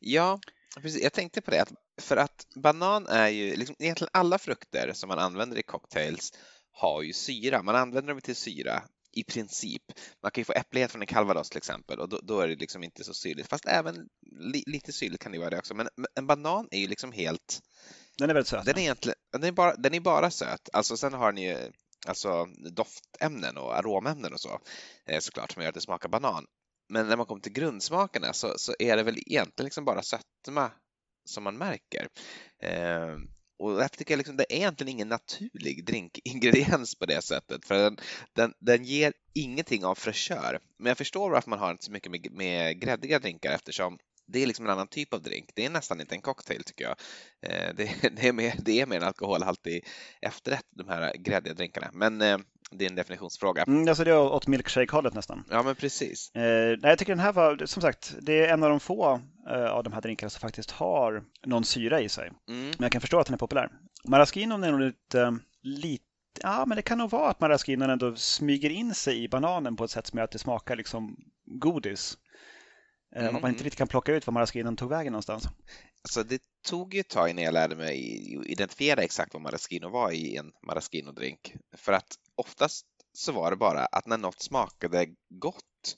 Ja, 0.00 0.40
precis. 0.80 1.02
Jag 1.02 1.12
tänkte 1.12 1.40
på 1.40 1.50
det, 1.50 1.64
för 2.00 2.16
att 2.16 2.46
banan 2.54 3.06
är 3.06 3.28
ju, 3.28 3.56
liksom, 3.56 3.76
egentligen 3.78 4.10
alla 4.12 4.38
frukter 4.38 4.92
som 4.92 5.08
man 5.08 5.18
använder 5.18 5.58
i 5.58 5.62
cocktails 5.62 6.32
har 6.72 7.02
ju 7.02 7.12
syra. 7.12 7.62
Man 7.62 7.76
använder 7.76 8.12
dem 8.12 8.20
till 8.20 8.36
syra 8.36 8.82
i 9.12 9.24
princip. 9.24 9.82
Man 10.22 10.30
kan 10.30 10.40
ju 10.40 10.44
få 10.44 10.52
äpplighet 10.52 10.90
från 10.90 11.02
en 11.02 11.06
calvados 11.06 11.48
till 11.50 11.58
exempel 11.58 12.00
och 12.00 12.08
då, 12.08 12.20
då, 12.22 12.40
är 12.40 12.48
det 12.48 12.56
liksom 12.56 12.84
inte 12.84 13.04
så 13.04 13.14
syrligt. 13.14 13.48
Fast 13.48 13.66
även 13.66 14.08
li, 14.40 14.64
lite 14.66 14.92
syrligt 14.92 15.22
kan 15.22 15.32
det 15.32 15.38
vara 15.38 15.50
det 15.50 15.58
också. 15.58 15.74
Men 15.74 15.88
en 16.14 16.26
banan 16.26 16.68
är 16.70 16.78
ju 16.78 16.86
liksom 16.86 17.12
helt... 17.12 17.60
Den 18.18 18.30
är 18.30 18.34
väldigt 18.34 18.48
söt. 18.48 18.64
Den 18.64 18.76
är, 18.76 18.80
egentligen, 18.80 19.16
den 19.32 19.44
är, 19.44 19.52
bara, 19.52 19.76
den 19.76 19.94
är 19.94 20.00
bara 20.00 20.30
söt. 20.30 20.68
Alltså 20.72 20.96
sen 20.96 21.12
har 21.12 21.32
den 21.32 21.42
ju 21.42 21.72
alltså, 22.06 22.46
doftämnen 22.72 23.56
och 23.56 23.76
aromämnen 23.76 24.32
och 24.32 24.40
så 24.40 24.60
eh, 25.06 25.20
såklart 25.20 25.52
som 25.52 25.62
gör 25.62 25.68
att 25.68 25.74
det 25.74 25.80
smakar 25.80 26.08
banan. 26.08 26.46
Men 26.88 27.08
när 27.08 27.16
man 27.16 27.26
kommer 27.26 27.40
till 27.40 27.52
grundsmakerna 27.52 28.32
så, 28.32 28.54
så 28.56 28.74
är 28.78 28.96
det 28.96 29.02
väl 29.02 29.18
egentligen 29.18 29.64
liksom 29.64 29.84
bara 29.84 30.02
sötma 30.02 30.70
som 31.24 31.44
man 31.44 31.58
märker. 31.58 32.08
Eh, 32.62 33.16
och 33.58 33.76
därför 33.76 33.96
tycker 33.96 34.12
jag 34.12 34.18
liksom, 34.18 34.36
det 34.36 34.52
är 34.52 34.56
egentligen 34.56 34.92
ingen 34.92 35.08
naturlig 35.08 35.84
drinkingrediens 35.84 36.94
på 36.94 37.06
det 37.06 37.22
sättet, 37.22 37.64
för 37.66 37.74
den, 37.74 37.96
den, 38.32 38.54
den 38.58 38.84
ger 38.84 39.12
ingenting 39.34 39.84
av 39.84 39.94
fräschör. 39.94 40.60
Men 40.78 40.90
jag 40.90 40.98
förstår 40.98 41.30
varför 41.30 41.50
man 41.50 41.58
har 41.58 41.70
inte 41.70 41.84
så 41.84 41.92
mycket 41.92 42.12
med, 42.12 42.32
med 42.32 42.80
gräddiga 42.80 43.18
drinkar 43.18 43.52
eftersom 43.52 43.98
det 44.26 44.42
är 44.42 44.46
liksom 44.46 44.64
en 44.66 44.72
annan 44.72 44.88
typ 44.88 45.14
av 45.14 45.22
drink. 45.22 45.50
Det 45.54 45.64
är 45.64 45.70
nästan 45.70 46.00
inte 46.00 46.14
en 46.14 46.22
cocktail 46.22 46.64
tycker 46.64 46.84
jag. 46.84 46.96
Eh, 47.42 47.74
det, 47.74 48.10
det, 48.16 48.28
är, 48.28 48.32
mer, 48.32 48.54
det 48.58 48.80
är 48.80 48.86
mer 48.86 48.96
en 48.96 49.02
alkoholhaltig 49.02 49.86
efterrätt, 50.20 50.66
de 50.70 50.88
här 50.88 51.16
gräddiga 51.16 51.54
drinkarna. 51.54 51.90
Men 51.92 52.20
eh, 52.20 52.38
det 52.70 52.84
är 52.84 52.90
en 52.90 52.96
definitionsfråga. 52.96 53.62
Mm, 53.62 53.88
alltså 53.88 54.04
det 54.04 54.10
är 54.10 54.18
åt 54.18 54.46
milkshake-hållet 54.46 55.14
nästan. 55.14 55.44
Ja, 55.50 55.62
men 55.62 55.74
precis. 55.74 56.34
Eh, 56.34 56.42
nej, 56.42 56.78
jag 56.82 56.98
tycker 56.98 57.12
den 57.12 57.24
här 57.24 57.32
var, 57.32 57.66
som 57.66 57.82
sagt, 57.82 58.14
det 58.20 58.46
är 58.46 58.52
en 58.52 58.62
av 58.62 58.70
de 58.70 58.80
få 58.80 59.20
eh, 59.50 59.70
av 59.70 59.84
de 59.84 59.92
här 59.92 60.00
drinkarna 60.00 60.30
som 60.30 60.40
faktiskt 60.40 60.70
har 60.70 61.24
någon 61.46 61.64
syra 61.64 62.00
i 62.00 62.08
sig. 62.08 62.30
Mm. 62.48 62.64
Men 62.64 62.76
jag 62.78 62.92
kan 62.92 63.00
förstå 63.00 63.18
att 63.18 63.26
den 63.26 63.34
är 63.34 63.38
populär. 63.38 63.70
Maraschinon 64.04 64.64
är 64.64 64.70
nog 64.70 64.80
lite, 64.80 65.38
lite 65.62 66.04
Ja, 66.42 66.64
men 66.66 66.76
det 66.76 66.82
kan 66.82 66.98
nog 66.98 67.10
vara 67.10 67.30
att 67.30 67.40
maraschinon 67.40 67.90
ändå 67.90 68.16
smyger 68.16 68.70
in 68.70 68.94
sig 68.94 69.24
i 69.24 69.28
bananen 69.28 69.76
på 69.76 69.84
ett 69.84 69.90
sätt 69.90 70.06
som 70.06 70.16
gör 70.16 70.24
att 70.24 70.30
det 70.30 70.38
smakar 70.38 70.76
liksom 70.76 71.16
godis. 71.46 72.18
Eh, 73.16 73.22
mm. 73.22 73.36
Att 73.36 73.42
man 73.42 73.50
inte 73.50 73.64
riktigt 73.64 73.78
kan 73.78 73.88
plocka 73.88 74.12
ut 74.12 74.26
var 74.26 74.32
maraschinon 74.32 74.76
tog 74.76 74.90
vägen 74.90 75.12
någonstans. 75.12 75.48
Alltså 76.02 76.22
det 76.22 76.42
tog 76.68 76.94
ju 76.94 77.00
ett 77.00 77.08
tag 77.08 77.30
innan 77.30 77.44
jag 77.44 77.54
lärde 77.54 77.76
mig 77.76 77.98
identifiera 78.46 79.02
exakt 79.02 79.34
vad 79.34 79.42
maraschino 79.42 79.88
var 79.88 80.10
i 80.10 80.36
en 80.36 80.52
maraschino-drink. 80.62 81.54
För 81.76 81.92
att 81.92 82.16
oftast 82.38 82.86
så 83.12 83.32
var 83.32 83.50
det 83.50 83.56
bara 83.56 83.86
att 83.86 84.06
när 84.06 84.18
något 84.18 84.42
smakade 84.42 85.06
gott 85.28 85.96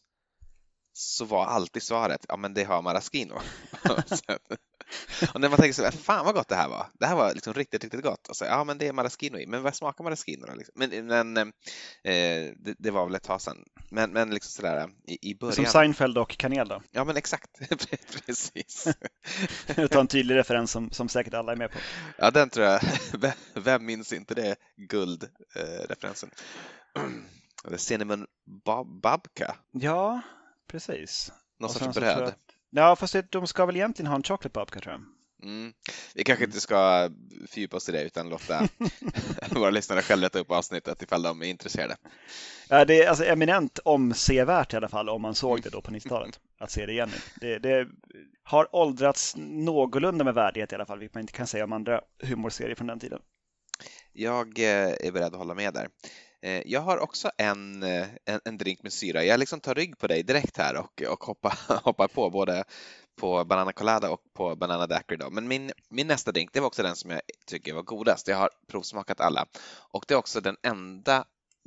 så 0.92 1.24
var 1.24 1.46
alltid 1.46 1.82
svaret, 1.82 2.24
ja 2.28 2.36
men 2.36 2.54
det 2.54 2.64
har 2.64 2.82
maraschino. 2.82 3.38
och 5.34 5.40
när 5.40 5.48
man 5.48 5.58
tänker 5.58 5.72
så 5.72 5.84
här, 5.84 5.90
fan 5.90 6.24
vad 6.24 6.34
gott 6.34 6.48
det 6.48 6.54
här 6.54 6.68
var. 6.68 6.86
Det 7.00 7.06
här 7.06 7.16
var 7.16 7.34
liksom 7.34 7.54
riktigt, 7.54 7.84
riktigt 7.84 8.02
gott. 8.02 8.28
Och 8.28 8.36
så, 8.36 8.44
ja 8.44 8.64
men 8.64 8.78
det 8.78 8.86
är 8.86 8.92
maraschino 8.92 9.38
i. 9.38 9.46
Men 9.46 9.62
vad 9.62 9.74
smakar 9.74 10.04
maraschino 10.04 10.46
då? 10.46 10.54
Liksom? 10.54 10.74
Men, 10.76 11.06
men 11.06 11.36
eh, 11.36 12.52
det, 12.56 12.74
det, 12.78 12.90
var 12.90 13.06
väl 13.06 13.14
ett 13.14 13.22
tag 13.22 13.40
sedan. 13.40 13.64
Men, 13.90 14.12
men 14.12 14.30
liksom 14.30 14.50
sådär 14.50 14.88
i, 15.06 15.30
i 15.30 15.34
början. 15.34 15.54
Som 15.54 15.66
Seinfeld 15.66 16.18
och 16.18 16.36
kanel 16.36 16.68
då? 16.68 16.82
Ja 16.90 17.04
men 17.04 17.16
exakt, 17.16 17.50
precis. 18.26 18.88
Ta 19.90 20.00
en 20.00 20.06
tydlig 20.06 20.34
referens 20.34 20.70
som, 20.70 20.90
som 20.90 21.08
säkert 21.08 21.34
alla 21.34 21.52
är 21.52 21.56
med 21.56 21.72
på. 21.72 21.78
Ja 22.18 22.30
den 22.30 22.50
tror 22.50 22.66
jag, 22.66 22.80
vem 23.54 23.86
minns 23.86 24.12
inte 24.12 24.34
det 24.34 24.56
guldreferensen? 24.76 26.30
Eh, 27.70 27.76
Cinnamon 27.76 28.26
Babka. 29.02 29.56
Ja, 29.72 30.20
precis. 30.66 31.32
Någon 31.58 31.70
sorts 31.70 31.98
bröd. 31.98 32.34
Ja, 32.70 32.96
fast 32.96 33.16
de 33.30 33.46
ska 33.46 33.66
väl 33.66 33.76
egentligen 33.76 34.06
ha 34.06 34.16
en 34.16 34.22
chocolate 34.22 34.48
babka 34.48 34.80
tror 34.80 34.92
jag. 34.92 35.02
Mm. 35.42 35.72
Vi 36.14 36.24
kanske 36.24 36.44
inte 36.44 36.60
ska 36.60 37.10
fördjupa 37.48 37.76
oss 37.76 37.88
i 37.88 37.92
det 37.92 38.02
utan 38.02 38.28
låta 38.28 38.68
våra 39.50 39.70
lyssnare 39.70 40.02
själva 40.02 40.20
leta 40.20 40.38
upp 40.38 40.50
avsnittet 40.50 41.02
ifall 41.02 41.22
de 41.22 41.42
är 41.42 41.46
intresserade. 41.46 41.96
Ja, 42.68 42.84
det 42.84 43.02
är 43.02 43.08
alltså 43.08 43.24
eminent 43.24 43.78
omsevärt 43.78 44.72
i 44.72 44.76
alla 44.76 44.88
fall 44.88 45.08
om 45.08 45.22
man 45.22 45.34
såg 45.34 45.62
det 45.62 45.70
då 45.70 45.80
på 45.80 45.90
90-talet. 45.90 46.40
Att 46.58 46.70
se 46.70 46.86
det 46.86 46.92
igen 46.92 47.10
nu. 47.12 47.18
Det, 47.40 47.58
det, 47.58 47.88
har 48.42 48.76
åldrats 48.76 49.34
någorlunda 49.38 50.24
med 50.24 50.34
värdighet 50.34 50.72
i 50.72 50.74
alla 50.74 50.86
fall, 50.86 50.98
vilket 50.98 51.14
man 51.14 51.20
inte 51.20 51.32
kan 51.32 51.46
säga 51.46 51.64
om 51.64 51.72
andra 51.72 52.00
humorserier 52.22 52.74
från 52.74 52.86
den 52.86 53.00
tiden. 53.00 53.20
Jag 54.12 54.58
eh, 54.58 54.94
är 55.00 55.12
beredd 55.12 55.26
att 55.26 55.38
hålla 55.38 55.54
med 55.54 55.74
där. 55.74 55.88
Eh, 56.42 56.62
jag 56.66 56.80
har 56.80 56.98
också 56.98 57.30
en, 57.36 57.82
eh, 57.82 58.08
en, 58.24 58.40
en, 58.44 58.58
drink 58.58 58.82
med 58.82 58.92
syra. 58.92 59.24
Jag 59.24 59.40
liksom 59.40 59.60
tar 59.60 59.74
rygg 59.74 59.98
på 59.98 60.06
dig 60.06 60.22
direkt 60.22 60.56
här 60.56 60.76
och, 60.76 61.02
och 61.02 61.24
hoppar, 61.24 61.58
hoppar 61.84 62.08
på 62.08 62.30
både 62.30 62.64
på 63.16 63.44
Banana 63.44 63.72
Colada 63.72 64.10
och 64.10 64.20
på 64.34 64.56
Banana 64.56 64.86
Daiquiri. 64.86 65.18
Då. 65.18 65.30
Men 65.30 65.48
min, 65.48 65.72
min 65.90 66.06
nästa 66.06 66.32
drink, 66.32 66.50
det 66.52 66.60
var 66.60 66.66
också 66.66 66.82
den 66.82 66.96
som 66.96 67.10
jag 67.10 67.20
tycker 67.46 67.74
var 67.74 67.82
godast. 67.82 68.28
Jag 68.28 68.36
har 68.36 68.50
provsmakat 68.68 69.20
alla 69.20 69.46
och 69.92 70.04
det 70.08 70.14
är 70.14 70.18
också 70.18 70.40
den 70.40 70.56
enda 70.62 71.24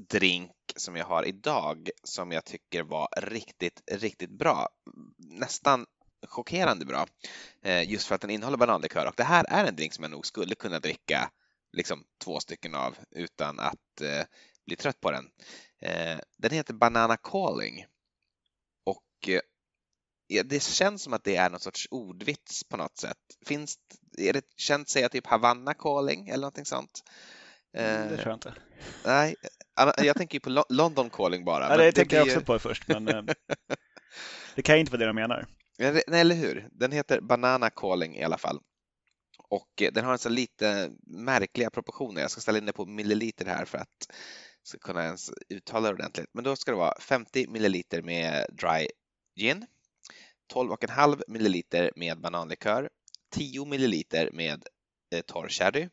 drink 0.09 0.51
som 0.75 0.95
jag 0.95 1.05
har 1.05 1.25
idag 1.25 1.89
som 2.03 2.31
jag 2.31 2.45
tycker 2.45 2.83
var 2.83 3.07
riktigt, 3.17 3.81
riktigt 3.91 4.37
bra. 4.37 4.69
Nästan 5.17 5.85
chockerande 6.27 6.85
bra 6.85 7.05
eh, 7.63 7.91
just 7.91 8.07
för 8.07 8.15
att 8.15 8.21
den 8.21 8.29
innehåller 8.29 8.57
bananlikör 8.57 9.05
och 9.05 9.13
det 9.17 9.23
här 9.23 9.45
är 9.49 9.65
en 9.65 9.75
drink 9.75 9.93
som 9.93 10.03
jag 10.03 10.11
nog 10.11 10.25
skulle 10.25 10.55
kunna 10.55 10.79
dricka 10.79 11.31
liksom 11.73 12.03
två 12.23 12.39
stycken 12.39 12.75
av 12.75 12.95
utan 13.11 13.59
att 13.59 14.01
blir 14.65 14.77
trött 14.77 15.01
på 15.01 15.11
den. 15.11 15.29
Eh, 15.81 16.19
den 16.37 16.51
heter 16.51 16.73
Banana 16.73 17.17
Calling 17.17 17.85
eh, 19.27 19.39
ja, 20.27 20.43
det 20.43 20.63
känns 20.63 21.03
som 21.03 21.13
att 21.13 21.23
det 21.23 21.35
är 21.35 21.49
någon 21.49 21.59
sorts 21.59 21.87
ordvits 21.91 22.63
på 22.63 22.77
något 22.77 22.97
sätt. 22.97 23.17
Finns, 23.45 23.77
är 24.17 24.33
det 24.33 24.45
känt 24.55 24.89
säga 24.89 25.09
typ 25.09 25.27
Havanna 25.27 25.73
calling 25.73 26.27
eller 26.29 26.41
någonting 26.41 26.65
sånt? 26.65 27.03
Mm, 27.77 28.09
det 28.09 28.15
tror 28.17 28.27
jag 28.27 28.35
inte. 28.35 28.53
Nej, 29.05 29.35
jag 29.97 30.17
tänker 30.17 30.35
ju 30.35 30.39
på 30.39 30.49
Lo- 30.49 30.65
London 30.69 31.09
calling 31.09 31.45
bara. 31.45 31.69
Ja, 31.69 31.77
det 31.77 31.91
tänker 31.91 32.17
jag 32.17 32.27
ju- 32.27 32.33
också 32.33 32.45
på 32.45 32.59
först, 32.59 32.87
men 32.87 33.07
eh, 33.07 33.23
det 34.55 34.61
kan 34.61 34.75
ju 34.75 34.79
inte 34.79 34.91
vara 34.91 34.99
det 34.99 35.05
de 35.05 35.15
menar. 35.15 35.47
Nej, 35.77 36.03
eller 36.21 36.35
hur? 36.35 36.67
Den 36.71 36.91
heter 36.91 37.21
Banana 37.21 37.69
Calling 37.69 38.15
i 38.17 38.23
alla 38.23 38.37
fall. 38.37 38.59
Och 39.37 39.81
eh, 39.81 39.91
den 39.93 40.05
har 40.05 40.11
en 40.11 40.19
så 40.19 40.29
lite 40.29 40.91
märkliga 41.07 41.69
proportioner. 41.69 42.21
Jag 42.21 42.31
ska 42.31 42.41
ställa 42.41 42.57
in 42.57 42.65
det 42.65 42.73
på 42.73 42.85
milliliter 42.85 43.45
här 43.45 43.65
för 43.65 43.77
att 43.77 44.11
ska 44.63 44.77
kunna 44.77 45.03
ens 45.03 45.31
uttala 45.49 45.87
det 45.87 45.93
ordentligt. 45.93 46.29
Men 46.33 46.43
då 46.43 46.55
ska 46.55 46.71
det 46.71 46.77
vara 46.77 46.99
50 46.99 47.47
milliliter 47.47 48.01
med 48.01 48.45
dry 48.51 48.87
gin, 49.35 49.65
12,5 50.53 51.23
milliliter 51.27 51.91
med 51.95 52.21
bananlikör, 52.21 52.89
10 53.31 53.65
milliliter 53.65 54.29
med 54.33 54.67
eh, 55.13 55.21
torr 55.21 55.49
sherry, 55.49 55.89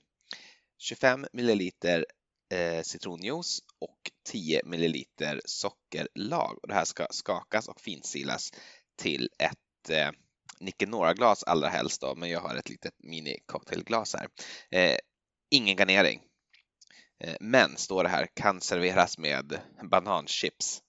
25 0.78 1.26
milliliter 1.32 2.06
eh, 2.52 2.82
citronjuice 2.82 3.60
och 3.78 4.10
10 4.24 4.60
milliliter 4.64 5.40
sockerlag. 5.44 6.58
Och 6.62 6.68
det 6.68 6.74
här 6.74 6.84
ska 6.84 7.06
skakas 7.10 7.68
och 7.68 7.80
finsilas 7.80 8.52
till 8.96 9.30
ett 9.38 9.90
eh, 9.90 10.10
Nicanora-glas 10.60 11.44
allra 11.44 11.68
helst 11.68 12.00
då, 12.00 12.14
men 12.14 12.30
jag 12.30 12.40
har 12.40 12.56
ett 12.56 12.68
litet 12.68 12.94
mini-cocktailglas 12.98 14.16
här. 14.16 14.28
Eh, 14.70 14.96
ingen 15.50 15.76
garnering. 15.76 16.22
Eh, 17.20 17.36
men, 17.40 17.76
står 17.76 18.02
det 18.02 18.08
här, 18.08 18.26
kan 18.34 18.60
serveras 18.60 19.18
med 19.18 19.60
bananchips. 19.90 20.82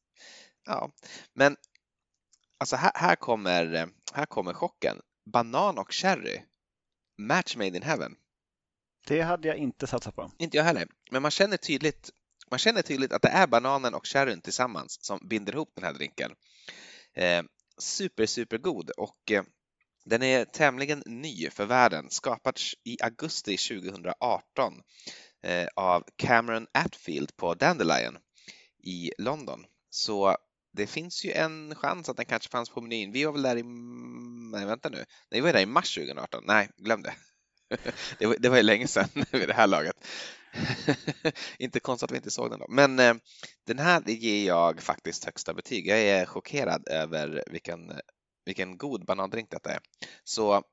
Ja, 0.65 0.91
men 1.33 1.57
alltså 2.57 2.75
här, 2.75 2.91
här, 2.95 3.15
kommer, 3.15 3.89
här 4.13 4.25
kommer 4.25 4.53
chocken. 4.53 5.01
Banan 5.25 5.77
och 5.77 5.93
cherry. 5.93 6.41
Match 7.17 7.55
made 7.55 7.77
in 7.77 7.83
heaven. 7.83 8.15
Det 9.07 9.21
hade 9.21 9.47
jag 9.47 9.57
inte 9.57 9.87
satsat 9.87 10.15
på. 10.15 10.31
Inte 10.37 10.57
jag 10.57 10.63
heller, 10.63 10.87
men 11.11 11.21
man 11.21 11.31
känner 11.31 11.57
tydligt 11.57 12.11
man 12.51 12.59
känner 12.59 12.81
tydligt 12.81 13.13
att 13.13 13.21
det 13.21 13.29
är 13.29 13.47
bananen 13.47 13.93
och 13.93 14.07
sherryn 14.07 14.41
tillsammans 14.41 15.05
som 15.05 15.27
binder 15.27 15.53
ihop 15.53 15.71
den 15.75 15.83
här 15.83 15.93
drinken. 15.93 16.31
Eh, 17.13 17.43
super, 17.77 18.25
super 18.25 18.57
god 18.57 18.89
och 18.89 19.31
eh, 19.31 19.43
den 20.05 20.23
är 20.23 20.45
tämligen 20.45 21.03
ny 21.05 21.49
för 21.49 21.65
världen, 21.65 22.09
skapad 22.09 22.59
i 22.83 22.97
augusti 23.01 23.57
2018 23.57 24.73
eh, 24.73 24.79
Eh, 25.43 25.67
av 25.75 26.03
Cameron 26.15 26.67
Atfield 26.71 27.35
på 27.35 27.53
Dandelion 27.53 28.17
i 28.83 29.11
London. 29.17 29.65
Så 29.89 30.37
det 30.73 30.87
finns 30.87 31.25
ju 31.25 31.31
en 31.31 31.75
chans 31.75 32.09
att 32.09 32.17
den 32.17 32.25
kanske 32.25 32.49
fanns 32.49 32.69
på 32.69 32.81
menyn. 32.81 33.11
Vi 33.11 33.25
var 33.25 33.31
väl 33.31 33.41
där 33.41 33.57
i, 33.57 33.63
nej 34.51 34.65
vänta 34.65 34.89
nu, 34.89 34.97
nej, 34.97 35.05
vi 35.29 35.41
var 35.41 35.53
där 35.53 35.59
i 35.59 35.65
mars 35.65 35.95
2018. 35.95 36.43
Nej, 36.47 36.69
glöm 36.77 37.01
det. 37.01 37.13
Det 38.19 38.25
var, 38.25 38.35
det 38.39 38.49
var 38.49 38.57
ju 38.57 38.63
länge 38.63 38.87
sedan 38.87 39.09
vid 39.31 39.47
det 39.47 39.53
här 39.53 39.67
laget. 39.67 39.95
inte 41.57 41.79
konstigt 41.79 42.03
att 42.03 42.11
vi 42.11 42.17
inte 42.17 42.31
såg 42.31 42.49
den 42.49 42.59
då. 42.59 42.65
Men 42.69 42.99
eh, 42.99 43.13
den 43.67 43.79
här 43.79 44.01
ger 44.09 44.47
jag 44.47 44.81
faktiskt 44.81 45.25
högsta 45.25 45.53
betyg. 45.53 45.87
Jag 45.87 45.99
är 45.99 46.25
chockerad 46.25 46.87
över 46.87 47.43
vilken, 47.51 47.91
vilken 48.45 48.77
god 48.77 49.05
banandrink 49.05 49.49
detta 49.49 49.71
är. 49.71 49.79
Så 50.23 50.63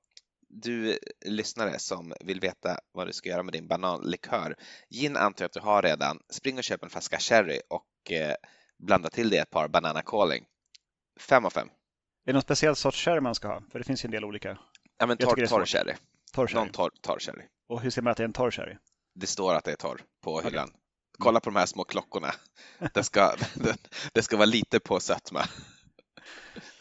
du 0.49 0.99
lyssnare 1.25 1.79
som 1.79 2.15
vill 2.21 2.41
veta 2.41 2.79
vad 2.93 3.07
du 3.07 3.13
ska 3.13 3.29
göra 3.29 3.43
med 3.43 3.53
din 3.53 3.69
bananlikör. 3.69 4.57
Gin 4.91 5.17
antar 5.17 5.43
jag 5.43 5.47
att 5.47 5.53
du 5.53 5.61
har 5.61 5.83
redan. 5.83 6.21
Spring 6.31 6.59
och 6.59 6.65
köp 6.65 6.83
en 6.83 6.91
flaska 6.91 7.19
sherry 7.19 7.61
och 7.71 8.13
eh, 8.13 8.35
blanda 8.79 9.11
till 9.11 9.31
det 9.31 9.39
ett 9.39 9.51
par 9.51 9.69
banana 9.69 10.03
calling. 10.03 10.45
Fem 11.21 11.45
av 11.45 11.51
fem. 11.51 11.69
Är 11.69 11.73
det 12.25 12.33
någon 12.33 12.43
speciell 12.43 12.77
sorts 12.77 13.05
sherry 13.05 13.21
man 13.21 13.35
ska 13.35 13.49
ha? 13.49 13.63
För 13.73 13.79
det 13.79 13.85
finns 13.85 14.05
ju 14.05 14.07
en 14.07 14.11
del 14.11 14.25
olika. 14.25 14.59
Ja, 14.99 15.07
men 15.07 15.17
torr, 15.17 15.47
torr 15.47 15.65
sherry. 15.65 15.95
Torr 16.33 16.47
sherry. 16.47 16.61
Någon 16.61 16.73
torr, 16.73 16.91
torr 17.03 17.19
sherry. 17.19 17.43
Och 17.69 17.81
hur 17.81 17.91
ser 17.91 18.03
man 18.03 18.11
att 18.11 18.17
det 18.17 18.23
är 18.23 18.25
en 18.29 18.33
torr 18.33 18.51
sherry? 18.51 18.77
Det 19.15 19.27
står 19.27 19.55
att 19.55 19.65
det 19.65 19.73
är 19.73 19.77
torr 19.77 20.01
på 20.23 20.41
hyllan. 20.41 20.71
Kolla 21.19 21.41
på 21.41 21.51
de 21.51 21.57
här 21.57 21.67
små 21.67 21.85
klockorna. 21.85 22.35
Det 22.95 23.05
ska, 23.05 23.37
det 24.13 24.23
ska 24.23 24.37
vara 24.37 24.47
lite 24.47 24.81
på 24.81 25.01
sötma. 25.01 25.45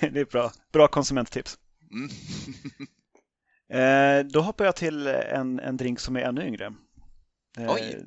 det 0.00 0.02
är 0.02 0.24
bra. 0.24 0.52
Bra 0.72 0.88
konsumenttips. 0.88 1.58
Mm. 1.90 2.10
Eh, 3.68 4.18
då 4.24 4.40
hoppar 4.40 4.64
jag 4.64 4.76
till 4.76 5.06
en, 5.06 5.60
en 5.60 5.76
drink 5.76 6.00
som 6.00 6.16
är 6.16 6.20
ännu 6.20 6.46
yngre. 6.46 6.74
Eh, 7.58 7.72
Oj. 7.74 8.04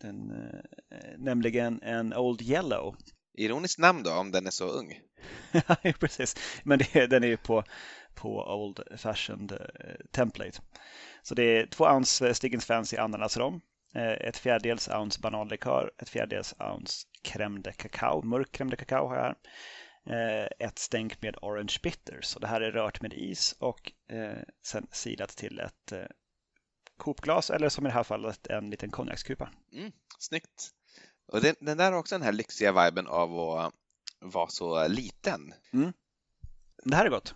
Den, 0.00 0.30
eh, 0.30 0.98
nämligen 1.18 1.82
en 1.82 2.14
Old 2.14 2.42
Yellow. 2.42 2.96
Ironiskt 3.34 3.78
namn 3.78 4.02
då, 4.02 4.12
om 4.12 4.30
den 4.30 4.46
är 4.46 4.50
så 4.50 4.66
ung. 4.66 5.00
Ja, 5.52 5.76
precis. 6.00 6.36
Men 6.64 6.78
det, 6.78 7.06
den 7.06 7.24
är 7.24 7.28
ju 7.28 7.36
på, 7.36 7.64
på 8.14 8.54
Old 8.54 8.80
Fashioned 8.96 9.52
eh, 9.52 10.06
Template. 10.10 10.60
Så 11.22 11.34
det 11.34 11.42
är 11.42 11.66
två 11.66 11.84
ounce 11.84 12.34
Stiggins 12.34 12.66
Fancy 12.66 12.96
ananasrom, 12.96 13.60
eh, 13.94 14.10
ett 14.10 14.36
fjärdedels 14.36 14.88
ounce 14.88 15.20
bananlikör, 15.20 15.90
ett 15.98 16.08
fjärdedels 16.08 16.54
ounce 16.58 17.06
crème 17.22 17.62
de 17.62 17.72
cacao, 17.72 18.22
mörk 18.22 18.48
crème 18.52 18.70
de 18.70 18.76
cacao 18.76 19.08
har 19.08 19.16
jag 19.16 19.22
här. 19.22 19.34
Eh, 20.06 20.66
ett 20.66 20.78
stänk 20.78 21.22
med 21.22 21.36
orange 21.42 21.76
bitters. 21.82 22.34
Och 22.34 22.40
det 22.40 22.46
här 22.46 22.60
är 22.60 22.72
rört 22.72 23.02
med 23.02 23.12
is 23.12 23.56
och 23.58 23.92
eh, 24.08 24.38
sen 24.62 24.86
silat 24.92 25.36
till 25.36 25.60
ett 25.60 25.92
eh, 25.92 26.06
kopglas 26.96 27.50
eller 27.50 27.68
som 27.68 27.86
i 27.86 27.88
det 27.88 27.94
här 27.94 28.02
fallet 28.02 28.46
en 28.46 28.70
liten 28.70 28.90
konjakskupa. 28.90 29.50
Mm, 29.72 29.92
snyggt. 30.18 30.70
Och 31.32 31.40
den, 31.40 31.54
den 31.60 31.76
där 31.76 31.92
har 31.92 31.98
också 31.98 32.14
den 32.14 32.22
här 32.22 32.32
lyxiga 32.32 32.84
viben 32.84 33.06
av 33.06 33.38
att 33.38 33.74
vara 34.20 34.48
så 34.48 34.88
liten. 34.88 35.54
Det 36.84 36.96
här 36.96 37.06
är 37.06 37.10
gott. 37.10 37.34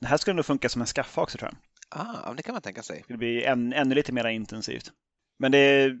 Det 0.00 0.06
här 0.06 0.16
skulle 0.16 0.34
nog 0.34 0.46
funka 0.46 0.68
som 0.68 0.80
en 0.80 0.86
skaffa 0.86 1.22
också 1.22 1.38
tror 1.38 1.50
jag. 1.50 1.58
Ah, 2.00 2.34
det 2.34 2.42
kan 2.42 2.52
man 2.52 2.62
tänka 2.62 2.82
sig. 2.82 2.96
Det 2.96 3.02
skulle 3.02 3.18
bli 3.18 3.44
än, 3.44 3.72
ännu 3.72 3.94
lite 3.94 4.12
mer 4.12 4.28
intensivt. 4.28 4.92
Men 5.38 5.52
det 5.52 5.58
är 5.58 6.00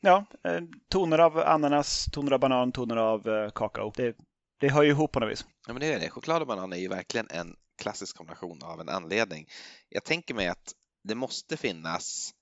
ja, 0.00 0.24
eh, 0.44 0.60
toner 0.88 1.18
av 1.18 1.38
ananas, 1.38 2.04
toner 2.12 2.32
av 2.32 2.40
banan, 2.40 2.72
toner 2.72 2.96
av 2.96 3.28
eh, 3.28 3.50
kakao. 3.50 3.92
Det, 3.96 4.16
det 4.58 4.68
hör 4.68 4.82
ju 4.82 4.90
ihop 4.90 5.12
på 5.12 5.20
något 5.20 5.30
vis. 5.30 5.46
Ja, 5.66 5.72
men 5.72 5.80
det 5.80 5.86
är 5.92 6.00
det. 6.00 6.10
Choklad 6.10 6.42
och 6.42 6.48
banan 6.48 6.72
är 6.72 6.76
ju 6.76 6.88
verkligen 6.88 7.26
en 7.30 7.56
klassisk 7.82 8.16
kombination 8.16 8.62
av 8.62 8.80
en 8.80 8.88
anledning. 8.88 9.48
Jag 9.88 10.04
tänker 10.04 10.34
mig 10.34 10.48
att 10.48 10.74
det 11.04 11.14
måste 11.14 11.56
finnas 11.56 12.34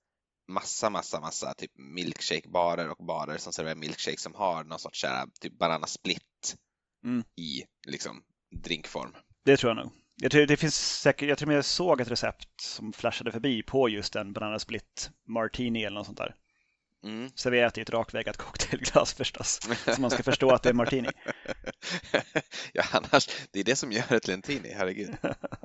massa, 0.48 0.90
massa, 0.90 1.20
massa 1.20 1.55
typ 1.55 1.70
milkshake-barer 1.74 2.88
och 2.88 3.07
barer 3.07 3.38
som 3.38 3.52
serverar 3.52 3.74
milkshake 3.74 4.20
som 4.20 4.35
har 4.35 4.64
någon 4.64 4.79
sorts 4.79 5.05
här, 5.05 5.26
typ 5.40 5.59
banana 5.59 5.87
split 5.87 6.57
Mm. 7.05 7.24
i 7.37 7.64
liksom 7.87 8.22
drinkform. 8.64 9.14
Det 9.44 9.57
tror 9.57 9.70
jag 9.70 9.76
nog. 9.76 9.92
Jag 10.22 10.33
tror 10.33 10.46
det 10.46 10.57
finns 10.57 11.00
säkert, 11.00 11.29
jag 11.29 11.38
tror 11.38 11.52
jag 11.52 11.64
såg 11.64 12.00
ett 12.00 12.11
recept 12.11 12.61
som 12.61 12.92
flashade 12.92 13.33
förbi 13.33 13.62
på 13.62 13.88
just 13.88 14.16
en 14.16 14.33
banana 14.33 14.59
split 14.59 15.11
martini 15.29 15.85
eller 15.85 15.94
något 15.94 16.07
sånt 16.07 16.18
där. 16.18 16.35
Mm. 17.05 17.31
Serverat 17.35 17.79
i 17.79 17.81
ett 17.81 17.90
rakvägat 17.90 18.37
cocktailglas 18.37 19.14
förstås. 19.14 19.61
Så 19.94 20.00
man 20.00 20.11
ska 20.11 20.22
förstå 20.22 20.50
att 20.50 20.62
det 20.62 20.68
är 20.68 20.74
martini. 20.74 21.09
ja, 22.72 22.85
annars, 22.92 23.28
det 23.50 23.61
är 23.61 23.64
det 23.64 23.76
som 23.76 23.92
gör 23.92 24.12
ett 24.12 24.28
lentini, 24.28 24.72
herregud. 24.72 25.16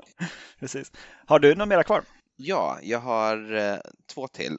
Precis. 0.60 0.92
Har 1.26 1.40
du 1.40 1.56
några 1.56 1.66
mera 1.66 1.84
kvar? 1.84 2.04
Ja, 2.36 2.80
jag 2.82 3.00
har 3.00 3.54
eh, 3.54 3.80
två 4.14 4.28
till 4.28 4.58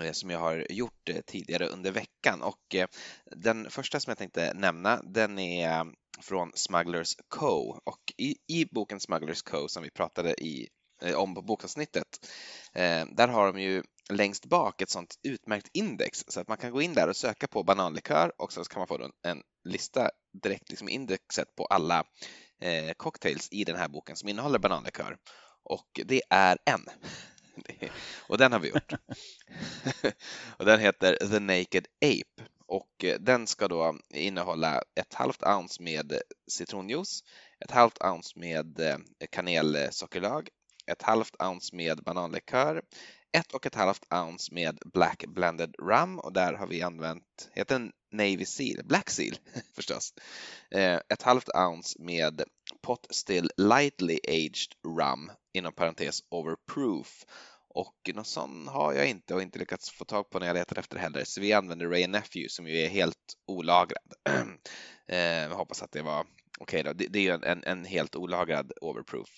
eh, 0.00 0.12
som 0.12 0.30
jag 0.30 0.38
har 0.38 0.66
gjort 0.70 1.08
eh, 1.08 1.20
tidigare 1.26 1.66
under 1.66 1.90
veckan 1.90 2.42
och 2.42 2.76
den 3.36 3.70
första 3.70 4.00
som 4.00 4.10
jag 4.10 4.18
tänkte 4.18 4.52
nämna 4.54 5.02
den 5.02 5.38
är 5.38 5.86
från 6.20 6.52
Smugglers 6.54 7.16
Co 7.28 7.80
och 7.84 8.12
i, 8.16 8.36
i 8.46 8.64
boken 8.70 9.00
Smugglers 9.00 9.42
Co 9.42 9.68
som 9.68 9.82
vi 9.82 9.90
pratade 9.90 10.44
i, 10.44 10.68
om 11.16 11.34
på 11.34 11.42
bokavsnittet 11.42 12.28
där 13.12 13.28
har 13.28 13.52
de 13.52 13.60
ju 13.60 13.82
längst 14.08 14.46
bak 14.46 14.82
ett 14.82 14.90
sånt 14.90 15.18
utmärkt 15.22 15.70
index 15.72 16.24
så 16.28 16.40
att 16.40 16.48
man 16.48 16.56
kan 16.56 16.72
gå 16.72 16.82
in 16.82 16.94
där 16.94 17.08
och 17.08 17.16
söka 17.16 17.46
på 17.46 17.62
bananlikör 17.62 18.32
och 18.38 18.52
så 18.52 18.64
kan 18.64 18.80
man 18.80 18.88
få 18.88 19.10
en, 19.22 19.42
lista 19.64 20.10
direkt 20.42 20.70
liksom 20.70 20.88
indexet 20.88 21.56
på 21.56 21.64
alla 21.64 22.04
eh, 22.60 22.92
cocktails 22.96 23.48
i 23.50 23.64
den 23.64 23.76
här 23.76 23.88
boken 23.88 24.16
som 24.16 24.28
innehåller 24.28 24.58
bananlikör 24.58 25.16
och 25.62 26.00
det 26.04 26.22
är 26.30 26.58
en. 26.64 26.86
Och 28.28 28.38
den 28.38 28.52
har 28.52 28.58
vi 28.58 28.68
gjort. 28.68 28.92
Och 30.58 30.64
den 30.64 30.80
heter 30.80 31.16
The 31.16 31.40
Naked 31.40 31.86
Ape 32.04 32.48
och 32.66 33.04
eh, 33.04 33.18
den 33.20 33.46
ska 33.46 33.68
då 33.68 33.98
innehålla 34.10 34.82
ett 34.94 35.14
halvt 35.14 35.42
ounce 35.42 35.82
med 35.82 36.20
citronjuice, 36.50 37.24
ett 37.60 37.70
halvt 37.70 38.04
ounce 38.04 38.38
med 38.38 38.80
eh, 38.80 38.98
kanelsockerlag, 39.30 40.48
ett 40.86 41.02
halvt 41.02 41.42
ounce 41.42 41.76
med 41.76 42.02
bananlikör, 42.02 42.82
ett 43.32 43.52
och 43.52 43.66
ett 43.66 43.74
halvt 43.74 44.12
ounce 44.12 44.54
med 44.54 44.78
Black 44.84 45.24
Blended 45.26 45.74
Rum 45.78 46.18
och 46.18 46.32
där 46.32 46.52
har 46.52 46.66
vi 46.66 46.82
använt, 46.82 47.50
heter 47.52 47.78
den 47.78 47.92
Navy 48.12 48.44
Seal, 48.44 48.84
Black 48.84 49.10
Seal 49.10 49.38
förstås, 49.74 50.14
Eh, 50.70 51.00
ett 51.08 51.22
halvt 51.22 51.48
ounce 51.54 51.96
med 51.98 52.42
Pot 52.82 53.06
Still 53.10 53.50
Lightly 53.56 54.18
Aged 54.28 54.72
Rum 54.98 55.30
inom 55.52 55.72
parentes 55.72 56.20
overproof 56.28 57.24
Och 57.68 58.10
någon 58.14 58.24
sån 58.24 58.68
har 58.68 58.92
jag 58.92 59.06
inte 59.06 59.34
och 59.34 59.42
inte 59.42 59.58
lyckats 59.58 59.90
få 59.90 60.04
tag 60.04 60.30
på 60.30 60.38
när 60.38 60.46
jag 60.46 60.54
letar 60.54 60.78
efter 60.78 60.98
heller. 60.98 61.24
Så 61.24 61.40
vi 61.40 61.52
använder 61.52 61.86
Ray 61.86 62.06
Nephew 62.06 62.48
som 62.48 62.68
ju 62.68 62.78
är 62.78 62.88
helt 62.88 63.34
olagrad. 63.46 64.12
jag 65.06 65.44
eh, 65.50 65.56
hoppas 65.56 65.82
att 65.82 65.92
det 65.92 66.02
var 66.02 66.20
okej 66.20 66.80
okay 66.80 66.82
då. 66.82 66.92
Det, 66.92 67.06
det 67.06 67.18
är 67.18 67.22
ju 67.22 67.30
en, 67.30 67.44
en, 67.44 67.64
en, 67.64 67.84
helt 67.84 68.16
olagrad 68.16 68.72
overproof 68.80 69.28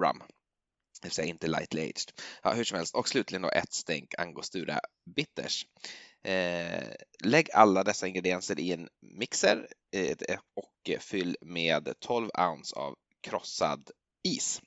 rum. 0.00 0.22
Det 1.00 1.08
vill 1.08 1.12
säga 1.12 1.28
inte 1.28 1.46
lightly 1.46 1.82
aged. 1.82 2.12
Ja, 2.42 2.52
hur 2.52 2.64
som 2.64 2.76
helst. 2.76 2.94
Och 2.94 3.08
slutligen 3.08 3.42
då 3.42 3.50
ett 3.50 3.72
stänk 3.72 4.14
angostura 4.18 4.80
bitters. 5.16 5.66
Eh, 6.24 6.88
lägg 7.24 7.50
alla 7.52 7.84
dessa 7.84 8.06
ingredienser 8.06 8.60
i 8.60 8.72
en 8.72 8.88
mixer 9.00 9.68
eh, 9.92 10.38
och 10.56 11.00
fyll 11.00 11.36
med 11.40 11.92
12 12.00 12.30
ounce 12.38 12.76
av 12.76 12.94
krossad 13.20 13.90
is 14.24 14.60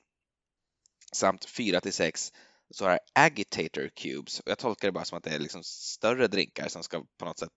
samt 1.11 1.45
4 1.45 1.81
till 1.81 1.93
6 1.93 2.31
så 2.71 2.87
här 2.87 2.99
agitator 3.13 3.89
cubes. 3.95 4.41
Jag 4.45 4.57
tolkar 4.57 4.87
det 4.87 4.91
bara 4.91 5.05
som 5.05 5.17
att 5.17 5.23
det 5.23 5.29
är 5.29 5.39
liksom 5.39 5.63
större 5.63 6.27
drinkar 6.27 6.67
som 6.67 6.83
ska 6.83 7.03
på 7.19 7.25
något 7.25 7.39
sätt. 7.39 7.51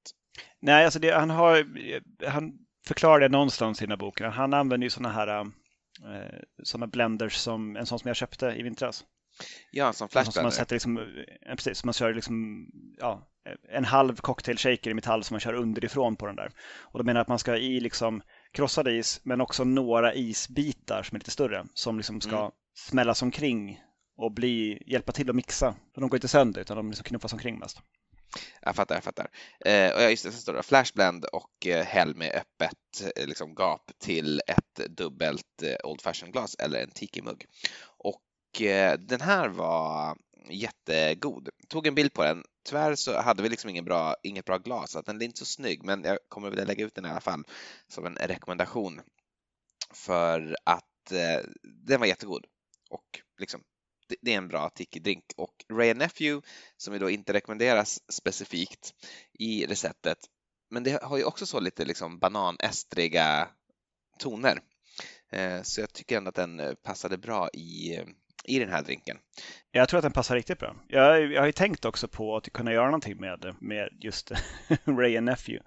Nej, 0.60 0.84
alltså 0.84 0.98
det, 0.98 1.14
han 1.14 1.30
har, 1.30 1.66
han 2.26 2.52
förklarar 2.86 3.20
det 3.20 3.28
någonstans 3.28 3.82
i 3.82 3.84
den 3.84 3.90
här 3.90 3.96
boken. 3.96 4.32
Han 4.32 4.54
använder 4.54 4.84
ju 4.84 4.90
sådana 4.90 5.14
här 5.14 5.40
um, 5.40 5.54
sådana 6.62 6.86
blenders 6.86 7.34
som 7.36 7.76
en 7.76 7.86
sån 7.86 7.98
som 7.98 8.08
jag 8.08 8.16
köpte 8.16 8.46
i 8.46 8.62
vintras. 8.62 9.04
Ja, 9.70 9.92
som 9.92 10.08
flashblender. 10.08 10.32
Som 10.32 10.42
man 10.42 10.52
sätter 10.52 10.74
liksom, 10.74 10.98
eh, 10.98 11.54
precis, 11.54 11.84
man 11.84 11.94
kör 11.94 12.14
liksom, 12.14 12.66
ja, 12.98 13.28
en 13.68 13.84
halv 13.84 14.16
cocktail 14.16 14.58
shaker 14.58 14.90
i 14.90 14.94
metall 14.94 15.24
som 15.24 15.34
man 15.34 15.40
kör 15.40 15.54
underifrån 15.54 16.16
på 16.16 16.26
den 16.26 16.36
där. 16.36 16.52
Och 16.80 16.98
då 16.98 17.04
menar 17.04 17.18
jag 17.18 17.22
att 17.22 17.28
man 17.28 17.38
ska 17.38 17.56
i 17.56 17.80
liksom 17.80 18.22
krossad 18.52 18.88
is, 18.88 19.20
men 19.22 19.40
också 19.40 19.64
några 19.64 20.14
isbitar 20.14 21.02
som 21.02 21.16
är 21.16 21.20
lite 21.20 21.30
större, 21.30 21.66
som 21.74 21.96
liksom 21.96 22.20
ska 22.20 22.38
mm. 22.38 22.50
smällas 22.74 23.22
omkring 23.22 23.80
och 24.16 24.32
bli, 24.32 24.82
hjälpa 24.86 25.12
till 25.12 25.30
att 25.30 25.36
mixa. 25.36 25.74
För 25.94 26.00
de 26.00 26.10
går 26.10 26.16
inte 26.16 26.28
sönder, 26.28 26.60
utan 26.60 26.76
de 26.76 26.88
liksom 26.90 27.04
knuffas 27.04 27.32
omkring 27.32 27.58
mest. 27.58 27.78
Jag 28.60 28.76
fattar, 28.76 28.94
jag 28.94 29.04
fattar. 29.04 29.30
Eh, 29.60 29.94
och 29.94 30.10
just 30.10 30.24
det, 30.24 30.32
så 30.32 30.38
står 30.38 30.52
det 30.52 30.62
flashblend 30.62 31.24
och 31.24 31.66
eh, 31.66 31.84
häll 31.84 32.14
med 32.14 32.34
öppet 32.34 33.12
eh, 33.16 33.26
liksom, 33.26 33.54
gap 33.54 33.90
till 33.98 34.40
ett 34.46 34.96
dubbelt 34.96 35.62
eh, 35.62 35.76
Old 35.84 36.00
Fashion 36.00 36.30
glas 36.30 36.56
eller 36.58 36.82
en 36.82 36.90
tiki-mugg. 36.90 37.46
Och 37.98 38.62
eh, 38.62 38.98
den 38.98 39.20
här 39.20 39.48
var 39.48 40.16
jättegod. 40.50 41.48
Tog 41.68 41.86
en 41.86 41.94
bild 41.94 42.12
på 42.12 42.24
den. 42.24 42.44
Tyvärr 42.68 42.94
så 42.94 43.20
hade 43.20 43.42
vi 43.42 43.48
liksom 43.48 43.70
ingen 43.70 43.84
bra, 43.84 44.16
inget 44.22 44.44
bra 44.44 44.58
glas, 44.58 44.90
så 44.90 45.02
den 45.02 45.20
är 45.20 45.24
inte 45.24 45.38
så 45.38 45.44
snygg, 45.44 45.84
men 45.84 46.04
jag 46.04 46.18
kommer 46.28 46.50
vilja 46.50 46.64
lägga 46.64 46.84
ut 46.84 46.94
den 46.94 47.06
i 47.06 47.08
alla 47.08 47.20
fall 47.20 47.44
som 47.88 48.06
en 48.06 48.14
rekommendation. 48.14 49.00
För 49.94 50.56
att 50.64 51.12
eh, 51.12 51.46
den 51.62 52.00
var 52.00 52.06
jättegod 52.06 52.46
och 52.90 53.20
liksom 53.38 53.62
det 54.20 54.32
är 54.32 54.38
en 54.38 54.48
bra 54.48 54.70
tiki-drink 54.74 55.24
och 55.36 55.64
Ray 55.72 55.94
Nephew 55.94 56.48
som 56.76 56.94
ju 56.94 56.98
då 56.98 57.10
inte 57.10 57.32
rekommenderas 57.32 58.00
specifikt 58.08 58.94
i 59.38 59.66
receptet 59.66 60.18
men 60.70 60.82
det 60.82 61.02
har 61.02 61.16
ju 61.16 61.24
också 61.24 61.46
så 61.46 61.60
lite 61.60 61.84
liksom 61.84 62.18
bananestriga 62.18 63.48
toner. 64.18 64.60
Eh, 65.32 65.62
så 65.62 65.80
jag 65.80 65.92
tycker 65.92 66.16
ändå 66.16 66.28
att 66.28 66.34
den 66.34 66.60
eh, 66.60 66.74
passade 66.74 67.18
bra 67.18 67.48
i, 67.52 67.96
eh, 67.96 68.04
i 68.44 68.58
den 68.58 68.68
här 68.68 68.82
drinken. 68.82 69.18
Jag 69.70 69.88
tror 69.88 69.98
att 69.98 70.02
den 70.02 70.12
passar 70.12 70.34
riktigt 70.34 70.58
bra. 70.58 70.76
Jag, 70.88 71.32
jag 71.32 71.40
har 71.40 71.46
ju 71.46 71.52
tänkt 71.52 71.84
också 71.84 72.08
på 72.08 72.36
att 72.36 72.52
kunna 72.52 72.72
göra 72.72 72.84
någonting 72.84 73.20
med, 73.20 73.56
med 73.60 73.88
just 74.00 74.32
Ray 74.84 75.20
Nephew 75.20 75.64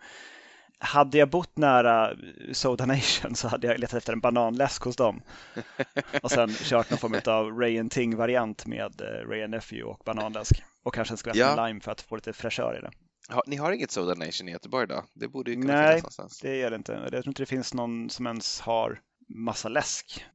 hade 0.79 1.17
jag 1.17 1.29
bott 1.29 1.57
nära 1.57 2.15
Soda 2.53 2.85
Nation 2.85 3.35
så 3.35 3.47
hade 3.47 3.67
jag 3.67 3.79
letat 3.79 3.97
efter 3.97 4.13
en 4.13 4.19
bananläsk 4.19 4.83
hos 4.83 4.95
dem. 4.95 5.21
Och 6.21 6.31
sen 6.31 6.49
kört 6.49 6.89
någon 6.89 6.99
form 6.99 7.21
av 7.25 7.59
Ray 7.59 7.79
and 7.79 7.91
Ting-variant 7.91 8.65
med 8.65 9.01
eh, 9.01 9.29
Ray 9.29 9.43
and 9.43 9.51
Nephew 9.51 9.91
och 9.91 10.01
bananläsk. 10.05 10.63
Och 10.83 10.93
kanske 10.93 11.13
en 11.13 11.17
skvätt 11.17 11.35
ja. 11.35 11.67
lime 11.67 11.79
för 11.79 11.91
att 11.91 12.01
få 12.01 12.15
lite 12.15 12.33
fräschör 12.33 12.77
i 12.77 12.81
det. 12.81 12.91
Ha, 13.33 13.43
ni 13.47 13.55
har 13.55 13.71
inget 13.71 13.91
Soda 13.91 14.13
Nation 14.13 14.49
i 14.49 14.51
Göteborg 14.51 14.87
då? 14.87 15.03
Det 15.13 15.27
borde 15.27 15.51
ju 15.51 15.61
kunna 15.61 15.73
Nej, 15.73 15.87
finnas 15.87 16.03
någonstans. 16.03 16.39
det 16.39 16.55
gör 16.55 16.69
det 16.69 16.75
inte. 16.75 16.91
Jag 16.91 17.11
tror 17.11 17.27
inte 17.27 17.41
det 17.41 17.45
finns 17.45 17.73
någon 17.73 18.09
som 18.09 18.27
ens 18.27 18.59
har 18.59 19.01
massa 19.27 19.69
läsk. 19.69 20.25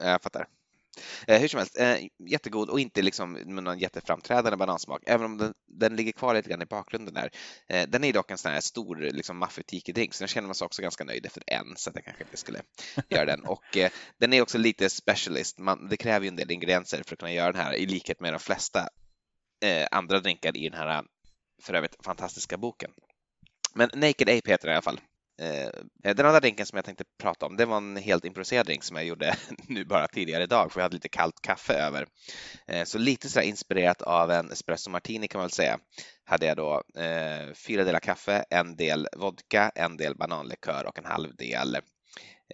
Jag 0.00 0.22
fattar. 0.22 0.46
Eh, 1.26 1.40
hur 1.40 1.48
som 1.48 1.58
helst, 1.58 1.78
eh, 1.78 1.96
jättegod 2.28 2.68
och 2.68 2.80
inte 2.80 3.02
liksom 3.02 3.32
någon 3.32 3.78
jätteframträdande 3.78 4.56
banansmak, 4.56 5.02
även 5.06 5.26
om 5.26 5.38
den, 5.38 5.54
den 5.66 5.96
ligger 5.96 6.12
kvar 6.12 6.34
lite 6.34 6.48
grann 6.48 6.62
i 6.62 6.66
bakgrunden 6.66 7.14
där. 7.14 7.30
Eh, 7.68 7.88
den 7.88 8.04
är 8.04 8.12
dock 8.12 8.30
en 8.30 8.38
sån 8.38 8.52
här 8.52 8.60
stor 8.60 8.96
liksom 8.96 9.42
maffetiki-drink, 9.44 10.12
så 10.12 10.22
jag 10.22 10.30
känner 10.30 10.48
mig 10.48 10.56
också 10.60 10.82
ganska 10.82 11.04
nöjd 11.04 11.26
efter 11.26 11.42
en, 11.46 11.76
så 11.76 11.90
att 11.90 11.96
jag 11.96 12.04
kanske 12.04 12.24
inte 12.24 12.36
skulle 12.36 12.62
göra 13.08 13.24
den. 13.24 13.44
Och 13.44 13.76
eh, 13.76 13.90
den 14.18 14.32
är 14.32 14.42
också 14.42 14.58
lite 14.58 14.90
specialist, 14.90 15.58
Man, 15.58 15.88
det 15.88 15.96
kräver 15.96 16.24
ju 16.24 16.28
en 16.28 16.36
del 16.36 16.50
ingredienser 16.50 17.02
för 17.06 17.14
att 17.14 17.18
kunna 17.18 17.32
göra 17.32 17.52
den 17.52 17.60
här, 17.60 17.74
i 17.74 17.86
likhet 17.86 18.20
med 18.20 18.32
de 18.32 18.40
flesta 18.40 18.88
eh, 19.64 19.86
andra 19.90 20.20
drinkar 20.20 20.56
i 20.56 20.68
den 20.68 20.78
här 20.78 21.04
för 21.62 21.74
övrigt 21.74 21.96
fantastiska 22.04 22.56
boken. 22.56 22.90
Men 23.74 23.90
Naked 23.94 24.28
Ape 24.28 24.50
heter 24.50 24.66
den 24.66 24.70
i 24.70 24.74
alla 24.74 24.82
fall. 24.82 25.00
Eh, 25.40 25.66
eh, 26.04 26.14
den 26.14 26.26
andra 26.26 26.40
drinken 26.40 26.66
som 26.66 26.76
jag 26.76 26.84
tänkte 26.84 27.04
prata 27.18 27.46
om, 27.46 27.56
det 27.56 27.66
var 27.66 27.76
en 27.76 27.96
helt 27.96 28.24
improviserad 28.24 28.66
drink 28.66 28.84
som 28.84 28.96
jag 28.96 29.06
gjorde 29.06 29.36
nu 29.68 29.84
bara 29.84 30.08
tidigare 30.08 30.42
idag, 30.42 30.72
för 30.72 30.80
jag 30.80 30.84
hade 30.84 30.96
lite 30.96 31.08
kallt 31.08 31.42
kaffe 31.42 31.74
över. 31.74 32.06
Eh, 32.66 32.84
så 32.84 32.98
lite 32.98 33.28
så 33.28 33.40
inspirerat 33.40 34.02
av 34.02 34.30
en 34.30 34.52
espresso 34.52 34.90
martini 34.90 35.28
kan 35.28 35.38
man 35.38 35.44
väl 35.44 35.50
säga, 35.50 35.78
hade 36.24 36.46
jag 36.46 36.56
då 36.56 36.82
eh, 37.00 37.52
fyra 37.54 37.84
delar 37.84 38.00
kaffe, 38.00 38.44
en 38.50 38.76
del 38.76 39.08
vodka, 39.16 39.72
en 39.74 39.96
del 39.96 40.16
bananlikör 40.16 40.86
och 40.86 40.98
en 40.98 41.04
halv 41.04 41.36
del 41.36 41.76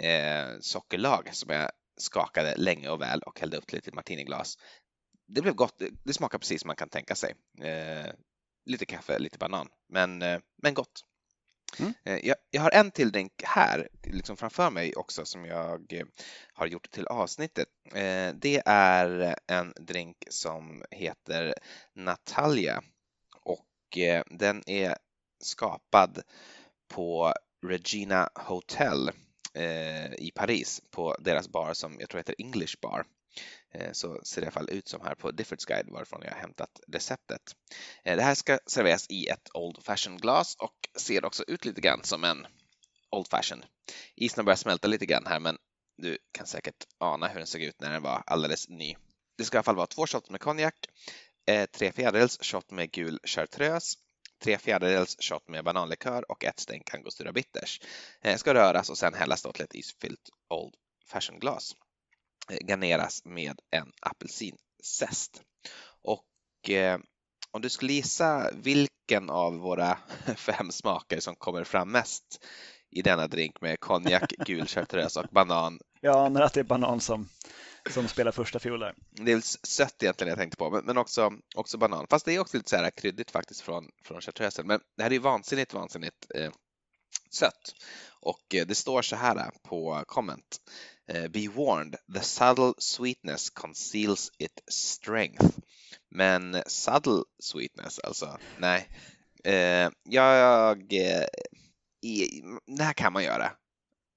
eh, 0.01 0.59
sockerlag 0.61 1.29
som 1.33 1.51
jag 1.51 1.71
skakade 1.97 2.57
länge 2.57 2.89
och 2.89 3.01
väl 3.01 3.21
och 3.23 3.41
hällde 3.41 3.57
upp 3.57 3.67
till 3.67 3.79
ett 3.79 3.95
martiniglas. 3.95 4.59
Det 5.29 5.43
blev 5.43 5.55
gott, 5.55 5.83
det 6.05 6.13
smakar 6.13 6.39
precis 6.39 6.61
som 6.61 6.69
man 6.69 6.77
kan 6.77 6.89
tänka 6.89 7.15
sig. 7.15 7.35
Eh, 7.63 8.13
lite 8.67 8.87
kaffe, 8.87 9.19
lite 9.19 9.39
banan, 9.39 9.69
men, 9.89 10.19
men 10.63 10.75
gott. 10.75 11.03
Mm. 11.79 11.95
Eh, 12.05 12.27
jag, 12.27 12.37
jag, 12.51 12.63
har 12.63 12.71
en 12.71 12.91
till 12.91 13.13
drink 13.13 13.33
här 13.45 13.89
liksom 14.03 14.37
framför 14.37 14.71
mig 14.71 14.95
också 14.95 15.25
som 15.25 15.45
jag 15.45 15.93
eh, 15.93 16.07
har 16.53 16.67
gjort 16.67 16.91
till 16.91 17.07
avsnittet. 17.07 17.69
Eh, 17.95 18.35
det 18.35 18.63
är 18.67 19.37
en 19.47 19.73
drink 19.81 20.17
som 20.31 20.85
heter 20.91 21.55
Natalia 21.95 22.83
och 23.41 23.67
den 24.27 24.63
är 24.67 24.97
skapad 25.45 26.23
på 26.89 27.35
Regina 27.67 28.31
Hotel 28.35 29.11
i 30.19 30.31
Paris 30.35 30.83
på 30.91 31.17
deras 31.21 31.49
bar 31.49 31.75
som 31.75 31.97
jag 32.01 32.09
tror 32.09 32.19
heter 32.19 32.35
English 32.39 32.75
Bar. 32.83 33.05
Eh, 33.79 33.93
så 33.93 34.21
ser 34.25 34.41
det 34.41 34.45
i 34.45 34.47
alla 34.47 34.53
fall 34.53 34.71
ut 34.71 34.89
som 34.89 35.01
här 35.01 35.15
på 35.15 35.31
Diffords 35.31 35.65
Guide 35.65 35.89
varifrån 35.89 36.23
jag 36.25 36.31
har 36.31 36.41
hämtat 36.41 36.81
receptet. 36.89 37.43
Eh, 38.05 38.17
det 38.17 38.23
här 38.23 38.35
ska 38.35 38.59
serveras 38.67 39.07
i 39.09 39.27
ett 39.27 39.49
Old 39.55 39.85
Fashion 39.85 40.17
glas 40.17 40.57
och 40.59 40.75
ser 40.99 41.25
också 41.25 41.45
ut 41.47 41.65
lite 41.65 41.81
grann 41.81 42.05
som 42.05 42.25
en 42.25 42.47
Old 43.11 43.29
Fashion. 43.29 43.65
Isen 44.15 44.39
har 44.39 44.45
börjat 44.45 44.59
smälta 44.59 44.89
lite 44.89 45.07
grann 45.07 45.27
här 45.27 45.41
men 45.41 45.59
du 45.97 46.19
kan 46.33 46.47
säkert 46.47 46.87
ana 46.99 47.29
hur 47.29 47.39
den 47.39 47.47
såg 47.47 47.63
ut 47.63 47.81
när 47.81 47.93
den 47.93 48.03
var 48.03 48.23
alldeles 48.27 48.69
ny. 48.69 48.97
Det 49.39 49.45
ska 49.45 49.57
i 49.57 49.59
alla 49.59 49.63
fall 49.65 49.77
vara 49.77 49.87
två 49.87 50.07
shots 50.07 50.31
med 50.31 50.41
konjak, 50.41 50.75
eh, 51.47 51.67
tre 51.67 51.93
fjärdedels 51.93 52.39
shot 52.43 52.71
med 52.71 52.91
gul 52.91 53.21
chartreuse, 53.25 53.99
tre 54.43 54.59
fjärdedels 54.59 55.17
shot 55.21 55.49
med 55.49 55.65
bananlikör 55.65 56.31
och 56.31 56.45
ett 56.45 56.61
stänk 56.61 56.95
angostura 56.95 57.33
bitters. 57.33 57.81
Ska 58.37 58.55
röras 58.55 58.91
och 58.91 58.99
sen 58.99 59.15
hällas 59.15 59.43
då 59.43 59.53
till 59.53 59.65
ett 59.65 59.75
isfyllt 59.75 60.31
Old 60.49 60.75
Fashion 61.07 61.39
glas 61.39 61.75
garneras 62.69 63.25
med 63.25 63.61
en 63.71 63.93
apelsinzest. 64.01 65.43
Och 66.03 66.71
eh, 66.71 66.99
om 67.51 67.63
du 67.63 67.69
skulle 67.69 67.93
gissa 67.93 68.51
vilken 68.55 69.31
av 69.31 69.55
våra 69.55 69.99
fem 70.37 70.71
smaker 70.71 71.21
som 71.21 71.37
kommer 71.37 71.65
fram 71.65 71.91
mest 71.91 72.45
i 72.91 73.03
denna 73.03 73.27
drink 73.27 73.61
med 73.61 73.81
konjak, 73.81 74.33
gul 74.47 74.67
chartreuse 74.67 75.21
och 75.21 75.27
banan. 75.31 75.79
Ja, 76.01 76.29
när 76.29 76.51
det 76.55 76.61
är 76.61 76.65
banan 76.65 77.01
som, 77.01 77.29
som 77.91 78.09
spelar 78.09 78.33
första 78.33 78.59
fiol 78.59 78.81
där. 78.81 78.95
Det 79.11 79.33
är 79.33 79.41
sött 79.67 80.03
egentligen 80.03 80.29
jag 80.29 80.39
tänkte 80.39 80.57
på, 80.57 80.71
men, 80.71 80.85
men 80.85 80.99
också, 80.99 81.33
också 81.57 81.79
banan. 81.79 82.07
Fast 82.11 82.25
det 82.25 82.35
är 82.35 82.41
också 82.41 82.57
lite 82.57 82.71
så 82.71 82.77
här 82.77 82.91
kryddigt 82.91 83.31
faktiskt 83.31 83.61
från, 83.61 83.91
från 84.05 84.21
chartreusen. 84.21 84.67
Men 84.67 84.81
det 84.97 85.03
här 85.03 85.11
är 85.11 85.15
ju 85.15 85.21
vansinnigt, 85.21 85.75
vansinnigt 85.75 86.27
eh, 86.35 86.51
sött. 87.31 87.75
Och 88.21 88.55
eh, 88.55 88.67
det 88.67 88.75
står 88.75 89.03
så 89.03 89.17
här 89.17 89.51
på 89.63 90.05
comment. 90.07 90.61
Eh, 91.09 91.29
be 91.29 91.49
warned, 91.49 91.97
the 92.15 92.21
subtle 92.21 92.75
sweetness 92.79 93.51
conceals 93.51 94.33
its 94.39 94.63
strength. 94.69 95.59
Men 96.11 96.63
subtle 96.67 97.25
sweetness, 97.39 97.99
alltså, 97.99 98.39
nej. 98.59 98.89
Eh, 99.45 99.91
jag... 100.05 100.93
Eh, 100.93 101.27
i, 102.03 102.43
det 102.67 102.83
här 102.83 102.93
kan 102.93 103.13
man 103.13 103.25
göra 103.25 103.53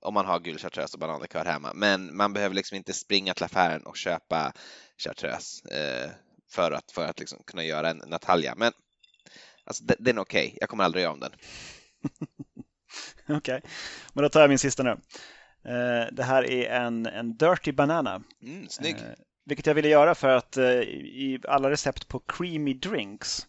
om 0.02 0.13
man 0.13 0.25
har 0.25 0.39
gul 0.39 0.58
chartreuse 0.58 0.93
och 0.93 0.99
bananlikör 0.99 1.45
hemma, 1.45 1.73
men 1.73 2.17
man 2.17 2.34
behöver 2.34 2.56
liksom 2.56 2.78
inte 2.78 2.93
springa 2.93 3.34
till 3.34 3.43
affären 3.43 3.84
och 3.84 3.97
köpa 3.97 4.54
chartreuse 4.97 5.69
eh, 5.69 6.10
för 6.49 6.71
att, 6.71 6.91
för 6.91 7.06
att 7.06 7.19
liksom 7.19 7.43
kunna 7.45 7.63
göra 7.63 7.89
en 7.89 8.02
Natalia. 8.08 8.56
Men 8.58 8.73
alltså, 9.63 9.84
den 9.84 10.17
är 10.17 10.21
okej, 10.21 10.47
okay. 10.47 10.58
jag 10.60 10.69
kommer 10.69 10.84
aldrig 10.84 11.04
göra 11.04 11.13
om 11.13 11.19
den. 11.19 11.32
okej, 13.23 13.36
okay. 13.36 13.62
men 14.13 14.23
då 14.23 14.30
tar 14.30 14.41
jag 14.41 14.49
min 14.49 14.60
sista 14.60 14.84
nu. 14.84 14.97
Eh, 15.63 16.08
det 16.12 16.24
här 16.24 16.52
är 16.52 16.69
en, 16.69 17.06
en 17.06 17.38
Dirty 17.38 17.72
Banana. 17.72 18.24
Mm, 18.43 18.69
snygg. 18.69 18.95
Eh, 18.95 19.02
vilket 19.45 19.65
jag 19.65 19.74
ville 19.74 19.88
göra 19.88 20.15
för 20.15 20.28
att 20.28 20.58
eh, 20.58 20.65
i 20.65 21.39
alla 21.48 21.69
recept 21.69 22.08
på 22.08 22.19
creamy 22.19 22.74
drinks 22.74 23.48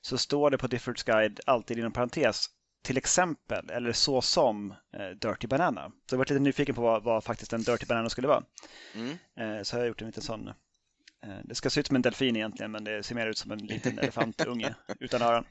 så 0.00 0.18
står 0.18 0.50
det 0.50 0.58
på 0.58 0.66
Diffords 0.66 1.02
Guide 1.02 1.40
alltid 1.46 1.78
inom 1.78 1.92
parentes 1.92 2.46
till 2.82 2.96
exempel 2.96 3.70
eller 3.70 3.92
så 3.92 4.22
som 4.22 4.74
Dirty 5.22 5.46
Banana. 5.46 5.92
Så 6.06 6.14
jag 6.14 6.18
var 6.18 6.24
lite 6.24 6.38
nyfiken 6.38 6.74
på 6.74 6.82
vad, 6.82 7.02
vad, 7.02 7.24
faktiskt 7.24 7.52
en 7.52 7.62
Dirty 7.62 7.86
Banana 7.86 8.08
skulle 8.08 8.28
vara. 8.28 8.42
Mm. 8.94 9.64
Så 9.64 9.76
jag 9.76 9.80
har 9.80 9.86
gjort 9.86 10.00
en 10.00 10.06
liten 10.06 10.22
sån. 10.22 10.50
Det 11.44 11.54
ska 11.54 11.70
se 11.70 11.80
ut 11.80 11.86
som 11.86 11.96
en 11.96 12.02
delfin 12.02 12.36
egentligen 12.36 12.72
men 12.72 12.84
det 12.84 13.02
ser 13.02 13.14
mer 13.14 13.26
ut 13.26 13.38
som 13.38 13.50
en 13.50 13.58
liten 13.58 13.98
elefantunge 13.98 14.74
utan 15.00 15.22
öron. 15.22 15.44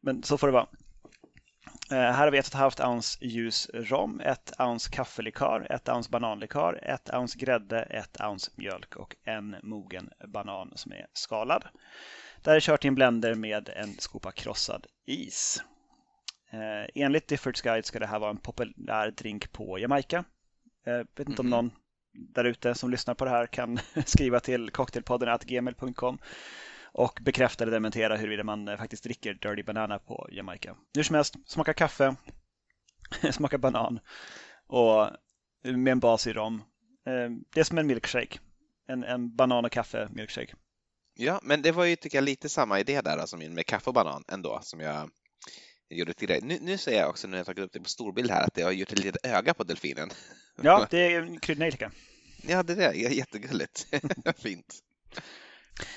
Men 0.00 0.22
så 0.22 0.38
får 0.38 0.46
det 0.46 0.52
vara. 0.52 0.68
Eh, 1.90 1.98
här 1.98 2.24
har 2.24 2.30
vi 2.30 2.40
1,5 2.40 2.90
ounce 2.90 3.18
ljus 3.20 3.70
rom, 3.74 4.20
1 4.20 4.52
ounce 4.58 4.90
kaffelikör, 4.90 5.66
1 5.70 5.88
ounce 5.88 6.10
bananlikör, 6.10 6.80
1 6.82 7.10
ounce 7.14 7.38
grädde, 7.38 7.82
1 7.82 8.20
ounce 8.20 8.50
mjölk 8.54 8.96
och 8.96 9.16
en 9.24 9.56
mogen 9.62 10.10
banan 10.26 10.72
som 10.74 10.92
är 10.92 11.06
skalad. 11.12 11.64
Det 12.42 12.50
här 12.50 12.56
är 12.56 12.60
kört 12.60 12.84
i 12.84 12.88
en 12.88 12.94
blender 12.94 13.34
med 13.34 13.68
en 13.68 13.94
skopa 13.98 14.32
krossad 14.32 14.86
is. 15.06 15.62
Eh, 16.50 17.02
enligt 17.04 17.28
Diffords 17.28 17.62
Guide 17.62 17.84
ska 17.84 17.98
det 17.98 18.06
här 18.06 18.18
vara 18.18 18.30
en 18.30 18.36
populär 18.36 19.10
drink 19.10 19.52
på 19.52 19.78
Jamaica. 19.78 20.24
Jag 20.84 21.06
vet 21.16 21.28
inte 21.28 21.42
om 21.42 21.46
mhm. 21.46 21.50
någon 21.50 21.70
där 22.12 22.44
ute 22.44 22.74
som 22.74 22.90
lyssnar 22.90 23.14
på 23.14 23.24
det 23.24 23.30
här 23.30 23.46
kan 23.46 23.78
skriva 24.06 24.40
till 24.40 24.70
cocktailpodden 24.70 25.38
gmail.com 25.44 26.18
och 26.98 27.18
bekräfta 27.22 27.64
eller 27.64 27.72
dementera 27.72 28.16
huruvida 28.16 28.44
man 28.44 28.68
eh, 28.68 28.76
faktiskt 28.76 29.04
dricker 29.04 29.34
Dirty 29.34 29.62
Banana 29.62 29.98
på 29.98 30.28
Jamaica. 30.32 30.76
Hur 30.94 31.02
som 31.02 31.16
helst, 31.16 31.36
smaka 31.46 31.74
kaffe, 31.74 32.16
smaka 33.32 33.58
banan 33.58 34.00
och 34.66 35.10
med 35.62 35.92
en 35.92 36.00
bas 36.00 36.26
i 36.26 36.32
rom. 36.32 36.62
Eh, 37.06 37.30
det 37.54 37.60
är 37.60 37.64
som 37.64 37.78
en 37.78 37.86
milkshake, 37.86 38.38
en, 38.88 39.04
en 39.04 39.36
banan 39.36 39.64
och 39.64 39.72
kaffe 39.72 40.08
milkshake. 40.12 40.54
Ja, 41.14 41.40
men 41.42 41.62
det 41.62 41.72
var 41.72 41.84
ju 41.84 41.96
tycker 41.96 42.18
jag 42.18 42.24
lite 42.24 42.48
samma 42.48 42.80
idé 42.80 43.00
där 43.00 43.18
alltså 43.18 43.36
med 43.36 43.66
kaffe 43.66 43.90
och 43.90 43.94
banan 43.94 44.24
ändå 44.28 44.60
som 44.62 44.80
jag 44.80 45.10
gjorde 45.90 46.14
tidigare. 46.14 46.40
Nu, 46.44 46.58
nu 46.60 46.78
ser 46.78 46.98
jag 46.98 47.10
också 47.10 47.28
när 47.28 47.36
jag 47.36 47.46
tagit 47.46 47.64
upp 47.64 47.72
det 47.72 47.80
på 47.80 47.88
storbild 47.88 48.30
här 48.30 48.44
att 48.44 48.54
det 48.54 48.62
har 48.62 48.72
gjort 48.72 48.92
ett 48.92 49.04
litet 49.04 49.26
öga 49.26 49.54
på 49.54 49.64
delfinen. 49.64 50.10
Ja, 50.62 50.86
det 50.90 51.14
är 51.14 51.22
en 51.22 51.40
kryddnejlika. 51.40 51.92
Ja, 52.42 52.62
det 52.62 52.72
är 52.72 52.76
det. 52.76 52.94
Jättegulligt. 52.94 53.86
Fint. 54.38 54.82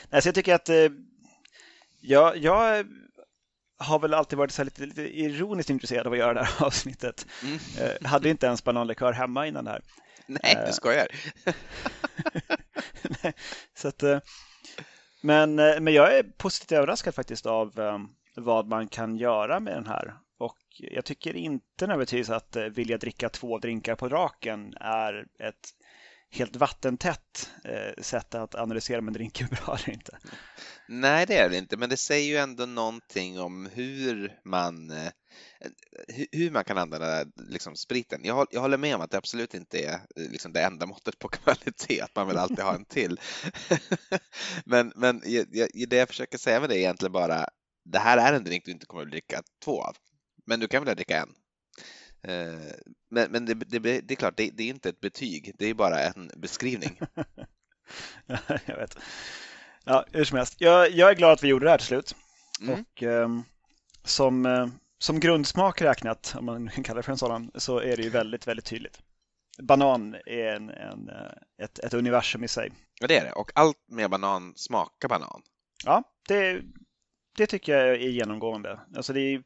Nej, 0.10 0.22
så 0.22 0.28
jag 0.28 0.36
tycker 0.36 0.56
att 0.56 0.70
eh, 0.70 0.90
jag, 2.02 2.38
jag 2.38 2.86
har 3.78 4.00
väl 4.00 4.14
alltid 4.14 4.38
varit 4.38 4.52
så 4.52 4.64
lite, 4.64 4.86
lite 4.86 5.20
ironiskt 5.20 5.70
intresserad 5.70 6.08
av 6.08 6.14
att 6.14 6.20
göra 6.20 6.34
det 6.34 6.44
här 6.44 6.66
avsnittet. 6.66 7.28
Mm. 7.44 7.60
Eh, 7.80 8.08
hade 8.08 8.30
inte 8.30 8.46
ens 8.46 8.64
bananlikör 8.64 9.14
hemma 9.14 9.48
innan 9.48 9.66
det 9.66 9.72
här. 9.72 9.82
Nej, 10.28 10.64
du 10.68 10.74
skojar. 10.74 11.08
Nej, 13.24 13.34
så 13.74 13.88
att, 13.88 14.04
eh, 14.04 14.20
men, 15.22 15.60
eh, 15.60 15.80
men 15.80 15.94
jag 15.94 16.18
är 16.18 16.24
positivt 16.24 16.72
överraskad 16.72 17.16
faktiskt 17.16 17.46
av 17.46 17.80
um, 17.80 18.10
vad 18.36 18.68
man 18.68 18.88
kan 18.88 19.18
göra 19.18 19.60
med 19.60 19.74
den 19.74 19.88
här. 19.88 20.14
Och 20.38 20.58
jag 20.78 21.06
tycker 21.06 21.36
inte 21.36 21.88
nödvändigtvis 21.88 22.30
att 22.30 22.56
uh, 22.56 22.64
vilja 22.64 22.98
dricka 22.98 23.30
två 23.30 23.58
drinkar 23.58 23.96
på 23.96 24.10
raken 24.10 24.74
är 24.80 25.26
ett 25.40 25.70
helt 26.32 26.56
vattentätt 26.56 27.50
eh, 27.64 28.04
sätt 28.04 28.36
att 28.36 28.56
analysera 28.56 29.00
om 29.00 29.08
en 29.08 29.14
drink 29.14 29.42
är 29.42 29.46
bra 29.46 29.78
eller 29.78 29.94
inte. 29.94 30.18
Nej, 30.88 31.26
det 31.26 31.38
är 31.38 31.50
det 31.50 31.58
inte, 31.58 31.78
men 31.78 31.90
det 31.90 31.98
säger 31.98 32.30
ju 32.30 32.38
ändå 32.38 32.66
någonting 32.66 33.40
om 33.40 33.70
hur 33.74 34.40
man 34.46 34.90
eh, 34.90 35.12
hur 36.32 36.52
man 36.52 36.64
kan 36.64 36.78
använda 36.78 37.26
liksom, 37.36 37.76
spriten. 37.76 38.22
Jag, 38.24 38.48
jag 38.52 38.62
håller 38.62 38.78
med 38.78 38.96
om 38.96 39.02
att 39.02 39.12
det 39.12 39.18
absolut 39.18 39.54
inte 39.54 39.80
är 39.80 39.94
eh, 39.94 40.32
liksom, 40.32 40.54
det 40.54 40.62
enda 40.62 40.86
måttet 40.86 41.20
på 41.20 41.28
kvalitet, 41.30 42.02
att 42.02 42.16
man 42.16 42.28
vill 42.28 42.38
alltid 42.38 42.60
ha 42.60 42.76
en 42.76 42.86
till. 42.86 43.20
men 44.66 44.94
men 44.96 45.22
jag, 45.26 45.48
det 45.88 45.96
jag 45.96 46.08
försöker 46.08 46.38
säga 46.38 46.60
med 46.60 46.70
det 46.70 46.76
är 46.76 46.80
egentligen 46.80 47.12
bara, 47.12 47.46
det 47.86 48.00
här 48.00 48.18
är 48.18 48.34
en 48.34 48.44
drink 48.44 48.66
du 48.66 48.72
inte 48.72 48.86
kommer 48.86 49.04
att 49.04 49.12
dricka 49.12 49.42
två 49.64 49.84
av, 49.84 49.96
men 50.46 50.60
du 50.60 50.68
kan 50.68 50.86
väl 50.86 50.96
dricka 50.96 51.18
en. 51.18 51.30
Eh, 52.24 52.74
men, 53.10 53.32
men 53.32 53.46
det, 53.46 53.54
det, 53.54 53.80
det, 53.80 54.14
är 54.14 54.16
klart, 54.16 54.38
det, 54.38 54.50
det, 54.54 54.64
är 54.64 54.68
inte 54.68 54.90
ett 54.90 55.02
betyg, 55.02 55.56
det 55.58 55.66
är 55.66 55.74
bara 55.74 56.00
en 56.00 56.32
beskrivning. 56.38 57.00
jag 58.66 58.78
vet. 58.78 58.98
Ja, 59.84 60.06
hur 60.12 60.24
som 60.24 60.38
helst. 60.38 60.56
Jag, 60.58 60.92
jag, 60.92 61.10
är 61.10 61.16
glad 61.16 61.32
att 61.32 61.44
vi 61.44 61.48
gjorde 61.48 61.66
det 61.66 61.70
här 61.70 61.78
till 61.78 61.88
slut. 61.88 62.16
Mm. 62.62 62.74
Och 62.80 63.04
um, 63.04 63.44
som, 64.04 64.46
uh, 64.46 64.68
som 64.98 65.20
grundsmak 65.20 65.82
räknat, 65.82 66.36
om 66.38 66.46
man 66.46 66.70
kan 66.70 66.84
kalla 66.84 66.98
det 66.98 67.04
för 67.04 67.12
en 67.12 67.18
sådan, 67.18 67.52
så 67.56 67.80
är 67.80 67.98
det 67.98 68.04
ju 68.04 68.10
väldigt, 68.10 68.48
väldigt 68.48 68.66
tydligt. 68.66 69.00
Banan 69.62 70.16
är 70.26 70.56
en, 70.56 70.70
en, 70.70 71.10
eh, 71.10 71.64
ett, 71.64 71.80
ett 71.80 71.94
universum 71.94 72.44
i 72.44 72.48
sig. 72.48 72.72
Ja, 73.00 73.08
det 73.08 73.18
är 73.18 73.26
det. 73.26 73.32
Och 73.32 73.52
allt 73.56 73.78
med 73.88 74.10
banan 74.10 74.54
smakar 74.56 75.08
banan. 75.08 75.42
Ja, 75.86 76.04
det, 76.28 76.62
det 77.38 77.48
tycker 77.48 77.78
jag 77.78 77.88
är 77.90 78.10
genomgående. 78.10 78.80
Alltså 78.96 79.14
det 79.14 79.20
är 79.22 79.44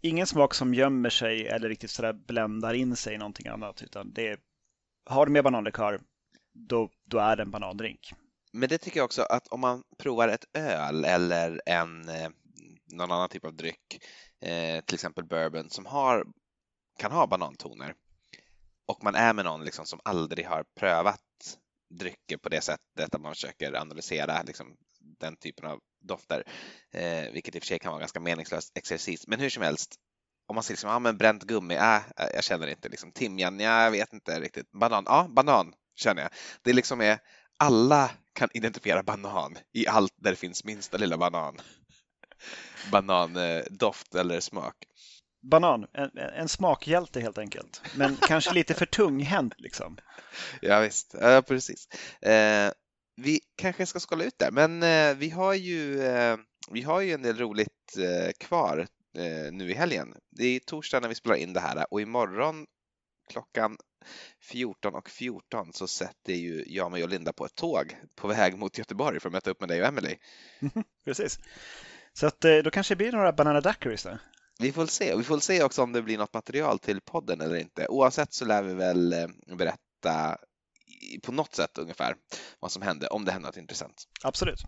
ingen 0.00 0.26
smak 0.26 0.54
som 0.54 0.74
gömmer 0.74 1.10
sig 1.10 1.48
eller 1.48 1.68
riktigt 1.68 1.90
sådär 1.90 2.12
bländar 2.12 2.74
in 2.74 2.96
sig 2.96 3.14
i 3.14 3.18
någonting 3.18 3.46
annat. 3.46 3.82
Utan 3.82 4.12
det 4.12 4.28
är, 4.28 4.38
har 5.04 5.26
du 5.26 5.32
med 5.32 5.44
bananlikör, 5.44 6.00
då, 6.52 6.90
då 7.04 7.18
är 7.18 7.36
det 7.36 7.42
en 7.42 7.50
banandrink. 7.50 8.12
Men 8.52 8.68
det 8.68 8.78
tycker 8.78 9.00
jag 9.00 9.04
också 9.04 9.22
att 9.22 9.46
om 9.48 9.60
man 9.60 9.82
provar 9.98 10.28
ett 10.28 10.44
öl 10.54 11.04
eller 11.04 11.60
en, 11.66 12.08
eh, 12.08 12.28
någon 12.92 13.12
annan 13.12 13.28
typ 13.28 13.44
av 13.44 13.54
dryck, 13.54 14.04
eh, 14.40 14.84
till 14.84 14.94
exempel 14.94 15.24
bourbon, 15.24 15.70
som 15.70 15.86
har, 15.86 16.26
kan 16.98 17.12
ha 17.12 17.26
banantoner 17.26 17.94
och 18.86 19.04
man 19.04 19.14
är 19.14 19.32
med 19.32 19.44
någon 19.44 19.64
liksom 19.64 19.86
som 19.86 20.00
aldrig 20.04 20.46
har 20.46 20.64
prövat 20.80 21.20
drycker 21.90 22.36
på 22.36 22.48
det 22.48 22.60
sättet 22.60 23.14
att 23.14 23.20
man 23.20 23.34
försöker 23.34 23.74
analysera 23.74 24.42
liksom, 24.42 24.76
den 25.00 25.36
typen 25.36 25.66
av 25.66 25.80
dofter, 26.06 26.44
eh, 26.94 27.32
vilket 27.32 27.54
i 27.54 27.58
och 27.58 27.62
för 27.62 27.66
sig 27.66 27.78
kan 27.78 27.92
vara 27.92 28.00
ganska 28.00 28.20
meningslöst 28.20 28.72
exercis. 28.78 29.26
Men 29.26 29.40
hur 29.40 29.50
som 29.50 29.62
helst, 29.62 29.94
om 30.48 30.54
man 30.54 30.62
säger 30.64 30.74
liksom, 30.74 30.90
ah, 30.90 30.98
men 30.98 31.16
bränt 31.16 31.44
gummi, 31.44 31.74
äh, 31.74 32.00
jag 32.16 32.44
känner 32.44 32.66
inte. 32.66 32.88
Liksom, 32.88 33.12
timjan, 33.12 33.60
ja, 33.60 33.84
jag 33.84 33.90
vet 33.90 34.12
inte 34.12 34.40
riktigt. 34.40 34.72
Banan, 34.72 35.04
ja, 35.06 35.26
banan 35.30 35.72
känner 35.96 36.22
jag. 36.22 36.30
Det 36.62 36.72
liksom 36.72 37.00
är, 37.00 37.18
alla 37.58 38.10
kan 38.32 38.48
identifiera 38.54 39.02
banan 39.02 39.58
i 39.72 39.86
allt 39.86 40.12
där 40.16 40.30
det 40.30 40.36
finns 40.36 40.64
minsta 40.64 40.96
lilla 40.96 41.18
banan. 41.18 41.56
Banandoft 42.90 44.14
eh, 44.14 44.20
eller 44.20 44.40
smak. 44.40 44.74
Banan, 45.50 45.86
en, 45.92 46.18
en 46.18 46.48
smakhjälte 46.48 47.20
helt 47.20 47.38
enkelt. 47.38 47.82
Men 47.94 48.16
kanske 48.20 48.52
lite 48.52 48.74
för 48.74 48.86
tunghänt 48.86 49.54
liksom. 49.56 49.98
Ja 50.60 50.80
visst, 50.80 51.14
ja, 51.20 51.42
precis. 51.42 51.88
Eh, 52.22 52.72
vi 53.16 53.40
kanske 53.56 53.86
ska 53.86 54.00
skala 54.00 54.24
ut 54.24 54.38
där, 54.38 54.50
men 54.50 54.82
eh, 54.82 55.16
vi 55.16 55.30
har 55.30 55.54
ju 55.54 56.00
eh, 56.02 56.36
vi 56.70 56.82
har 56.82 57.00
ju 57.00 57.12
en 57.12 57.22
del 57.22 57.38
roligt 57.38 57.96
eh, 57.98 58.32
kvar 58.40 58.86
eh, 59.18 59.52
nu 59.52 59.70
i 59.70 59.74
helgen. 59.74 60.14
Det 60.30 60.46
är 60.46 60.60
torsdag 60.60 61.00
när 61.00 61.08
vi 61.08 61.14
spelar 61.14 61.36
in 61.36 61.52
det 61.52 61.60
här 61.60 61.86
och 61.90 62.00
imorgon 62.00 62.66
klockan 63.32 63.76
14.14 64.52 64.92
och 64.92 65.10
14 65.10 65.72
så 65.72 65.86
sätter 65.86 66.32
ju 66.32 66.64
jag, 66.66 66.90
mig 66.90 67.02
och 67.02 67.08
Linda 67.08 67.32
på 67.32 67.44
ett 67.44 67.54
tåg 67.54 67.96
på 68.14 68.28
väg 68.28 68.58
mot 68.58 68.78
Göteborg 68.78 69.20
för 69.20 69.28
att 69.28 69.32
möta 69.32 69.50
upp 69.50 69.60
med 69.60 69.68
dig 69.68 69.80
och 69.80 69.88
Emily. 69.88 70.16
Precis. 71.04 71.38
Så 72.12 72.26
att 72.26 72.44
eh, 72.44 72.56
då 72.56 72.70
kanske 72.70 72.94
det 72.94 72.96
blir 72.96 73.12
några 73.12 73.32
Banana 73.32 73.60
Daiquiris 73.60 74.02
där. 74.02 74.18
Vi 74.58 74.72
får 74.72 74.86
se. 74.86 75.16
Vi 75.16 75.22
får 75.22 75.38
se 75.38 75.62
också 75.62 75.82
om 75.82 75.92
det 75.92 76.02
blir 76.02 76.18
något 76.18 76.34
material 76.34 76.78
till 76.78 77.00
podden 77.00 77.40
eller 77.40 77.56
inte. 77.56 77.86
Oavsett 77.88 78.32
så 78.32 78.44
lär 78.44 78.62
vi 78.62 78.74
väl 78.74 79.12
eh, 79.12 79.26
berätta 79.56 80.38
på 81.22 81.32
något 81.32 81.54
sätt 81.54 81.78
ungefär 81.78 82.14
vad 82.60 82.72
som 82.72 82.82
hände, 82.82 83.06
om 83.06 83.24
det 83.24 83.32
hände 83.32 83.48
något 83.48 83.56
intressant. 83.56 84.04
Absolut. 84.22 84.60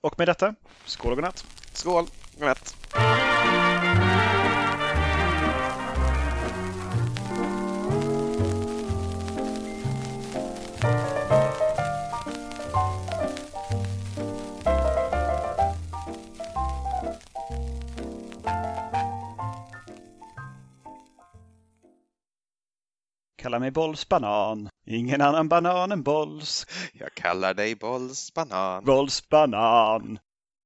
Och 0.00 0.18
med 0.18 0.28
detta, 0.28 0.54
skål 0.84 1.12
och 1.12 1.16
godnatt. 1.16 1.44
Skål, 1.72 2.06
godnatt. 2.38 2.74
Kalla 23.44 23.58
mig 23.58 23.70
bollsbanan. 23.70 24.68
Ingen 24.86 25.20
annan 25.20 25.48
banan 25.48 25.92
än 25.92 26.02
bolls. 26.02 26.66
Jag 26.92 27.14
kallar 27.14 27.54
dig 27.54 27.74
bollsbanan. 27.74 28.84
Bollsbanan. 28.84 30.18